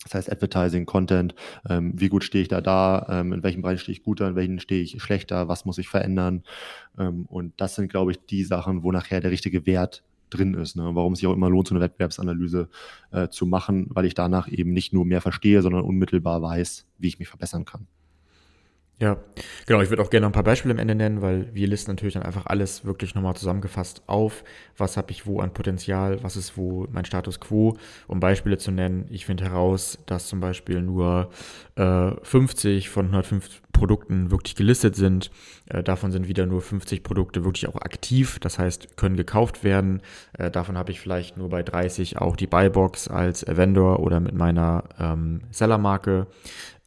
das 0.05 0.13
heißt 0.13 0.31
Advertising, 0.31 0.85
Content, 0.85 1.35
ähm, 1.67 1.93
wie 1.95 2.09
gut 2.09 2.23
stehe 2.23 2.43
ich 2.43 2.47
da 2.47 2.61
da, 2.61 3.07
ähm, 3.09 3.33
in 3.33 3.43
welchem 3.43 3.63
Bereich 3.63 3.81
stehe 3.81 3.93
ich 3.97 4.03
guter, 4.03 4.27
in 4.27 4.35
welchen 4.35 4.59
stehe 4.59 4.81
ich 4.83 5.01
schlechter, 5.01 5.47
was 5.47 5.65
muss 5.65 5.79
ich 5.79 5.89
verändern. 5.89 6.43
Ähm, 6.97 7.25
und 7.25 7.53
das 7.57 7.75
sind, 7.75 7.89
glaube 7.89 8.11
ich, 8.11 8.25
die 8.25 8.43
Sachen, 8.43 8.83
wo 8.83 8.91
nachher 8.91 9.19
der 9.19 9.31
richtige 9.31 9.65
Wert 9.65 10.03
drin 10.29 10.53
ist. 10.53 10.75
Ne? 10.75 10.83
Warum 10.93 11.13
es 11.13 11.19
sich 11.19 11.27
auch 11.27 11.33
immer 11.33 11.49
lohnt, 11.49 11.67
so 11.67 11.75
eine 11.75 11.83
Wettbewerbsanalyse 11.83 12.69
äh, 13.11 13.29
zu 13.29 13.47
machen, 13.47 13.87
weil 13.89 14.05
ich 14.05 14.13
danach 14.13 14.47
eben 14.47 14.73
nicht 14.73 14.93
nur 14.93 15.05
mehr 15.05 15.21
verstehe, 15.21 15.61
sondern 15.61 15.83
unmittelbar 15.83 16.41
weiß, 16.41 16.85
wie 16.99 17.07
ich 17.07 17.19
mich 17.19 17.27
verbessern 17.27 17.65
kann. 17.65 17.87
Ja, 18.97 19.17
genau. 19.65 19.81
Ich 19.81 19.89
würde 19.89 20.01
auch 20.01 20.09
gerne 20.09 20.25
ein 20.25 20.31
paar 20.31 20.43
Beispiele 20.43 20.73
am 20.73 20.79
Ende 20.79 20.95
nennen, 20.95 21.21
weil 21.21 21.53
wir 21.53 21.67
listen 21.67 21.91
natürlich 21.91 22.13
dann 22.13 22.23
einfach 22.23 22.45
alles 22.45 22.85
wirklich 22.85 23.13
nochmal 23.13 23.35
zusammengefasst 23.35 24.03
auf. 24.07 24.45
Was 24.77 24.95
habe 24.95 25.11
ich 25.11 25.25
wo 25.25 25.41
an 25.41 25.53
Potenzial? 25.53 26.23
Was 26.23 26.37
ist 26.37 26.55
wo 26.55 26.87
mein 26.89 27.03
Status 27.03 27.41
quo? 27.41 27.77
Um 28.07 28.21
Beispiele 28.21 28.57
zu 28.57 28.71
nennen, 28.71 29.07
ich 29.09 29.25
finde 29.25 29.43
heraus, 29.43 29.97
dass 30.05 30.27
zum 30.27 30.39
Beispiel 30.39 30.81
nur 30.81 31.29
äh, 31.75 32.11
50 32.23 32.89
von 32.89 33.07
105 33.07 33.61
Produkten 33.73 34.31
wirklich 34.31 34.55
gelistet 34.55 34.95
sind. 34.95 35.29
Äh, 35.67 35.83
davon 35.83 36.13
sind 36.13 36.29
wieder 36.29 36.45
nur 36.45 36.61
50 36.61 37.03
Produkte 37.03 37.43
wirklich 37.43 37.67
auch 37.67 37.75
aktiv, 37.75 38.39
das 38.39 38.57
heißt, 38.57 38.95
können 38.95 39.17
gekauft 39.17 39.65
werden. 39.65 40.01
Äh, 40.37 40.49
davon 40.49 40.77
habe 40.77 40.91
ich 40.91 41.01
vielleicht 41.01 41.35
nur 41.35 41.49
bei 41.49 41.63
30 41.63 42.17
auch 42.19 42.37
die 42.37 42.47
Buybox 42.47 43.09
als 43.09 43.45
Vendor 43.45 43.99
oder 43.99 44.21
mit 44.21 44.33
meiner 44.33 44.85
ähm, 44.97 45.41
Sellermarke 45.51 46.27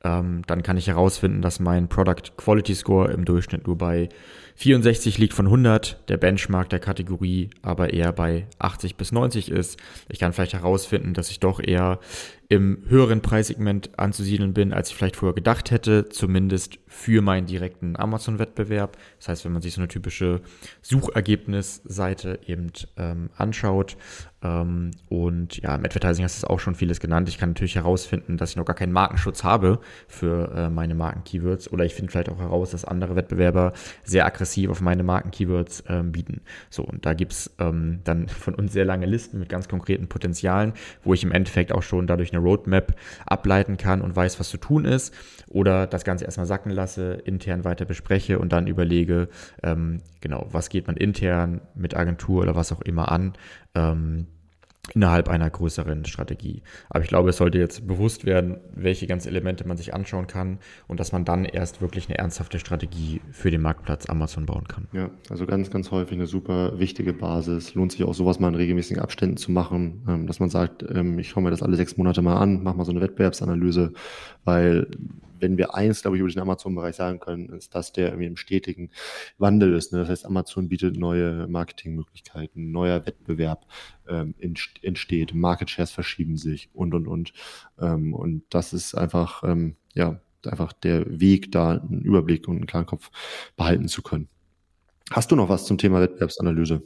ähm, 0.04 0.42
dann 0.46 0.62
kann 0.62 0.76
ich 0.76 0.87
herausfinden, 0.87 1.42
dass 1.42 1.58
mein 1.58 1.88
Product 1.88 2.37
Quality 2.37 2.74
Score 2.74 3.11
im 3.11 3.24
Durchschnitt 3.24 3.66
nur 3.66 3.76
bei 3.76 4.08
64 4.54 5.18
liegt 5.18 5.34
von 5.34 5.46
100, 5.46 6.08
der 6.08 6.16
Benchmark 6.16 6.68
der 6.68 6.80
Kategorie 6.80 7.50
aber 7.62 7.92
eher 7.92 8.12
bei 8.12 8.46
80 8.58 8.96
bis 8.96 9.12
90 9.12 9.50
ist. 9.50 9.78
Ich 10.08 10.18
kann 10.18 10.32
vielleicht 10.32 10.54
herausfinden, 10.54 11.14
dass 11.14 11.30
ich 11.30 11.38
doch 11.38 11.61
eher 11.61 12.00
im 12.48 12.82
höheren 12.88 13.20
Preissegment 13.20 13.96
anzusiedeln 13.98 14.54
bin, 14.54 14.72
als 14.72 14.90
ich 14.90 14.96
vielleicht 14.96 15.16
vorher 15.16 15.34
gedacht 15.34 15.70
hätte, 15.70 16.08
zumindest 16.08 16.78
für 16.87 17.22
meinen 17.22 17.46
direkten 17.46 17.94
Amazon-Wettbewerb. 17.94 18.96
Das 19.18 19.28
heißt, 19.28 19.44
wenn 19.44 19.52
man 19.52 19.62
sich 19.62 19.74
so 19.74 19.80
eine 19.80 19.88
typische 19.88 20.40
Suchergebnisseite 20.80 22.40
eben 22.46 22.72
ähm, 22.96 23.30
anschaut, 23.37 23.96
und 24.40 25.57
ja, 25.57 25.74
im 25.74 25.85
Advertising 25.85 26.24
hast 26.24 26.44
du 26.44 26.46
auch 26.46 26.61
schon 26.61 26.77
vieles 26.77 27.01
genannt. 27.01 27.29
Ich 27.29 27.38
kann 27.38 27.51
natürlich 27.51 27.74
herausfinden, 27.74 28.37
dass 28.37 28.51
ich 28.51 28.57
noch 28.57 28.64
gar 28.64 28.77
keinen 28.77 28.92
Markenschutz 28.92 29.42
habe 29.42 29.81
für 30.07 30.53
äh, 30.55 30.70
meine 30.70 30.94
Marken-Keywords. 30.94 31.72
Oder 31.72 31.85
ich 31.85 31.94
finde 31.94 32.12
vielleicht 32.12 32.29
auch 32.29 32.38
heraus, 32.38 32.70
dass 32.70 32.85
andere 32.85 33.16
Wettbewerber 33.16 33.72
sehr 34.05 34.27
aggressiv 34.27 34.70
auf 34.70 34.81
meine 34.81 35.03
Marken-Keywords 35.03 35.83
ähm, 35.88 36.12
bieten. 36.12 36.42
So, 36.70 36.85
und 36.85 37.05
da 37.05 37.14
gibt's 37.14 37.51
ähm, 37.59 37.98
dann 38.05 38.29
von 38.29 38.55
uns 38.55 38.72
sehr 38.72 38.85
lange 38.85 39.07
Listen 39.07 39.40
mit 39.40 39.48
ganz 39.48 39.66
konkreten 39.66 40.07
Potenzialen, 40.07 40.72
wo 41.03 41.14
ich 41.14 41.24
im 41.24 41.33
Endeffekt 41.33 41.72
auch 41.72 41.83
schon 41.83 42.07
dadurch 42.07 42.33
eine 42.33 42.40
Roadmap 42.40 42.94
ableiten 43.27 43.77
kann 43.77 44.01
und 44.01 44.14
weiß, 44.14 44.38
was 44.38 44.51
zu 44.51 44.59
tun 44.59 44.85
ist. 44.85 45.12
Oder 45.48 45.88
das 45.88 46.05
Ganze 46.05 46.27
erstmal 46.27 46.46
sacken 46.46 46.70
lasse, 46.70 47.14
intern 47.24 47.64
weiter 47.64 47.87
bespreche 47.87 48.38
und 48.38 48.53
dann 48.53 48.68
überlege, 48.68 49.29
ähm, 49.64 49.98
genau, 50.20 50.46
was 50.53 50.68
geht 50.68 50.87
man 50.87 50.96
intern 50.96 51.61
mit 51.74 51.96
Agentur 51.96 52.42
oder 52.42 52.55
was 52.55 52.70
auch 52.70 52.83
immer 52.83 53.11
an 53.11 53.33
ähm, 53.78 54.26
innerhalb 54.94 55.28
einer 55.28 55.48
größeren 55.50 56.04
Strategie. 56.04 56.62
Aber 56.88 57.02
ich 57.02 57.08
glaube, 57.08 57.30
es 57.30 57.36
sollte 57.36 57.58
jetzt 57.58 57.86
bewusst 57.86 58.24
werden, 58.24 58.58
welche 58.74 59.06
ganzen 59.06 59.28
Elemente 59.28 59.66
man 59.66 59.76
sich 59.76 59.94
anschauen 59.94 60.26
kann 60.26 60.58
und 60.86 61.00
dass 61.00 61.12
man 61.12 61.24
dann 61.24 61.44
erst 61.44 61.80
wirklich 61.80 62.08
eine 62.08 62.18
ernsthafte 62.18 62.58
Strategie 62.58 63.20
für 63.30 63.50
den 63.50 63.60
Marktplatz 63.60 64.08
Amazon 64.08 64.46
bauen 64.46 64.66
kann. 64.66 64.88
Ja, 64.92 65.10
also 65.30 65.46
ganz, 65.46 65.70
ganz 65.70 65.90
häufig 65.90 66.14
eine 66.14 66.26
super 66.26 66.78
wichtige 66.78 67.12
Basis. 67.12 67.74
Lohnt 67.74 67.92
sich 67.92 68.04
auch 68.04 68.14
sowas 68.14 68.40
mal 68.40 68.48
in 68.48 68.54
regelmäßigen 68.54 69.02
Abständen 69.02 69.36
zu 69.36 69.52
machen, 69.52 70.02
ähm, 70.08 70.26
dass 70.26 70.40
man 70.40 70.48
sagt, 70.48 70.84
ähm, 70.88 71.18
ich 71.18 71.28
schaue 71.28 71.42
mir 71.42 71.50
das 71.50 71.62
alle 71.62 71.76
sechs 71.76 71.96
Monate 71.96 72.22
mal 72.22 72.36
an, 72.36 72.62
mache 72.62 72.76
mal 72.76 72.84
so 72.84 72.92
eine 72.92 73.00
Wettbewerbsanalyse, 73.00 73.92
weil 74.44 74.86
wenn 75.40 75.59
wir 75.59 75.74
eins, 75.74 76.03
glaube 76.03 76.16
ich, 76.16 76.20
über 76.20 76.31
den 76.31 76.40
Amazon-Bereich 76.40 76.96
sagen 76.96 77.20
können, 77.20 77.48
ist, 77.51 77.74
dass 77.74 77.92
der 77.92 78.09
irgendwie 78.09 78.27
im 78.27 78.37
stetigen 78.37 78.90
Wandel 79.38 79.74
ist. 79.74 79.92
Ne? 79.92 80.01
Das 80.01 80.09
heißt, 80.09 80.27
Amazon 80.27 80.68
bietet 80.68 80.96
neue 80.96 81.46
Marketingmöglichkeiten, 81.48 82.70
neuer 82.70 83.07
Wettbewerb 83.07 83.66
ähm, 84.09 84.35
entsteht, 84.40 85.35
Market 85.35 85.70
Shares 85.70 85.90
verschieben 85.90 86.37
sich 86.37 86.70
und, 86.72 86.94
und, 86.94 87.07
und. 87.07 87.33
Ähm, 87.79 88.14
und 88.14 88.42
das 88.51 88.72
ist 88.72 88.94
einfach, 88.94 89.42
ähm, 89.44 89.77
ja, 89.94 90.20
einfach 90.46 90.72
der 90.72 91.20
Weg, 91.20 91.53
da 91.53 91.72
einen 91.72 92.03
Überblick 92.03 92.48
und 92.48 92.57
einen 92.57 92.66
klaren 92.66 92.87
Kopf 92.87 93.11
behalten 93.57 93.88
zu 93.88 94.03
können. 94.03 94.29
Hast 95.11 95.31
du 95.31 95.37
noch 95.37 95.48
was 95.48 95.64
zum 95.64 95.79
Thema 95.79 96.01
Wettbewerbsanalyse? 96.01 96.83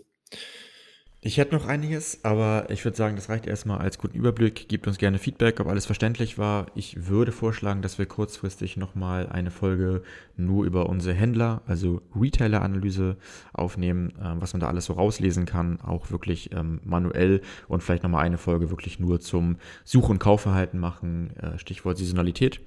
Ich 1.24 1.38
hätte 1.38 1.54
noch 1.54 1.66
einiges, 1.68 2.24
aber 2.24 2.66
ich 2.68 2.85
würde 2.85 2.96
sagen, 2.96 3.14
das 3.14 3.28
reicht 3.28 3.46
erstmal 3.46 3.78
als 3.78 3.96
guten 3.96 4.18
Überblick. 4.18 4.68
Gebt 4.68 4.88
uns 4.88 4.98
gerne 4.98 5.20
Feedback, 5.20 5.61
ob 5.61 5.68
alles 5.68 5.87
verständlich 5.87 6.37
war. 6.37 6.66
Ich 6.74 7.06
würde 7.06 7.30
vorschlagen, 7.30 7.80
dass 7.80 7.96
wir 7.96 8.06
kurzfristig 8.06 8.76
nochmal 8.76 9.28
eine 9.28 9.52
Folge 9.52 10.02
nur 10.37 10.64
über 10.64 10.88
unsere 10.88 11.14
Händler, 11.14 11.62
also 11.64 12.02
Retailer-Analyse 12.16 13.18
aufnehmen, 13.52 14.14
ähm, 14.20 14.40
was 14.40 14.52
man 14.52 14.58
da 14.58 14.66
alles 14.66 14.87
so 14.87 14.94
rauslesen 14.94 15.46
kann, 15.46 15.80
auch 15.80 16.11
wirklich 16.11 16.50
ähm, 16.54 16.80
manuell 16.82 17.40
und 17.68 17.85
vielleicht 17.85 18.02
nochmal 18.02 18.24
eine 18.24 18.37
Folge 18.37 18.70
wirklich 18.70 18.98
nur 18.98 19.20
zum 19.20 19.58
Such- 19.85 20.08
und 20.08 20.18
Kaufverhalten 20.18 20.80
machen, 20.80 21.37
äh, 21.37 21.56
Stichwort 21.56 21.98
Saisonalität. 21.98 22.61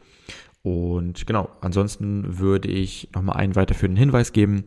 Und 0.65 1.27
genau, 1.27 1.49
ansonsten 1.61 2.39
würde 2.39 2.69
ich 2.69 3.09
nochmal 3.13 3.35
einen 3.35 3.55
weiterführenden 3.55 3.99
Hinweis 3.99 4.33
geben. 4.33 4.63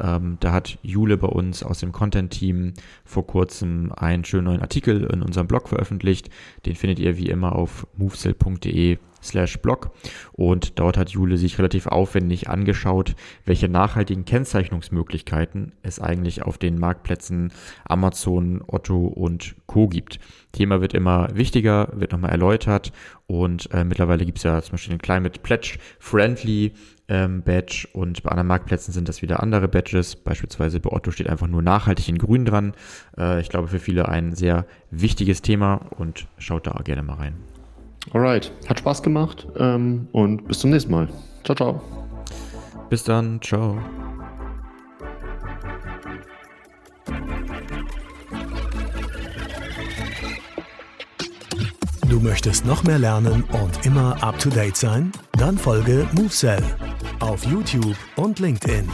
Ähm, 0.00 0.38
da 0.40 0.50
hat 0.50 0.78
Jule 0.82 1.18
bei 1.18 1.28
uns 1.28 1.62
aus 1.62 1.80
dem 1.80 1.92
Content-Team 1.92 2.72
vor 3.04 3.26
kurzem 3.26 3.92
einen 3.94 4.24
schönen 4.24 4.44
neuen 4.44 4.62
Artikel 4.62 5.04
in 5.12 5.20
unserem 5.20 5.48
Blog 5.48 5.68
veröffentlicht. 5.68 6.30
Den 6.64 6.74
findet 6.74 7.00
ihr 7.00 7.18
wie 7.18 7.26
immer 7.26 7.54
auf 7.54 7.86
movesell.de 7.98 8.96
slash 9.22 9.58
blog. 9.58 9.90
Und 10.32 10.78
dort 10.78 10.96
hat 10.96 11.10
Jule 11.10 11.36
sich 11.36 11.58
relativ 11.58 11.86
aufwendig 11.86 12.48
angeschaut, 12.48 13.14
welche 13.44 13.68
nachhaltigen 13.68 14.24
Kennzeichnungsmöglichkeiten 14.24 15.72
es 15.82 16.00
eigentlich 16.00 16.42
auf 16.42 16.58
den 16.58 16.78
Marktplätzen 16.78 17.52
Amazon, 17.84 18.62
Otto 18.66 19.06
und 19.06 19.54
Co. 19.66 19.88
gibt. 19.88 20.18
Thema 20.52 20.80
wird 20.80 20.94
immer 20.94 21.28
wichtiger, 21.34 21.88
wird 21.94 22.12
nochmal 22.12 22.30
erläutert 22.30 22.92
und 23.26 23.70
äh, 23.72 23.84
mittlerweile 23.84 24.26
gibt 24.26 24.38
es 24.38 24.44
ja 24.44 24.60
zum 24.60 24.72
Beispiel 24.72 24.96
den 24.96 25.00
Climate 25.00 25.40
Pledge 25.40 25.78
Friendly 25.98 26.72
ähm, 27.08 27.42
Badge 27.42 27.88
und 27.92 28.22
bei 28.22 28.30
anderen 28.30 28.48
Marktplätzen 28.48 28.92
sind 28.92 29.08
das 29.08 29.22
wieder 29.22 29.42
andere 29.42 29.68
Badges. 29.68 30.16
Beispielsweise 30.16 30.80
bei 30.80 30.90
Otto 30.90 31.10
steht 31.10 31.28
einfach 31.28 31.46
nur 31.46 31.62
nachhaltig 31.62 32.08
in 32.08 32.18
grün 32.18 32.44
dran. 32.44 32.74
Äh, 33.16 33.40
ich 33.40 33.48
glaube 33.48 33.68
für 33.68 33.78
viele 33.78 34.08
ein 34.08 34.34
sehr 34.34 34.66
wichtiges 34.90 35.42
Thema 35.42 35.86
und 35.96 36.26
schaut 36.38 36.66
da 36.66 36.72
gerne 36.84 37.02
mal 37.02 37.14
rein. 37.14 37.51
Alright, 38.10 38.52
hat 38.68 38.80
Spaß 38.80 39.02
gemacht 39.02 39.46
ähm, 39.56 40.08
und 40.12 40.46
bis 40.48 40.58
zum 40.58 40.70
nächsten 40.70 40.90
Mal. 40.90 41.08
Ciao, 41.44 41.54
ciao. 41.54 41.82
Bis 42.90 43.04
dann, 43.04 43.40
ciao. 43.40 43.78
Du 52.08 52.20
möchtest 52.20 52.66
noch 52.66 52.82
mehr 52.84 52.98
lernen 52.98 53.44
und 53.44 53.86
immer 53.86 54.22
up 54.22 54.38
to 54.38 54.50
date 54.50 54.76
sein? 54.76 55.10
Dann 55.38 55.56
folge 55.56 56.06
MoveSell 56.12 56.62
auf 57.20 57.44
YouTube 57.46 57.96
und 58.16 58.38
LinkedIn. 58.38 58.86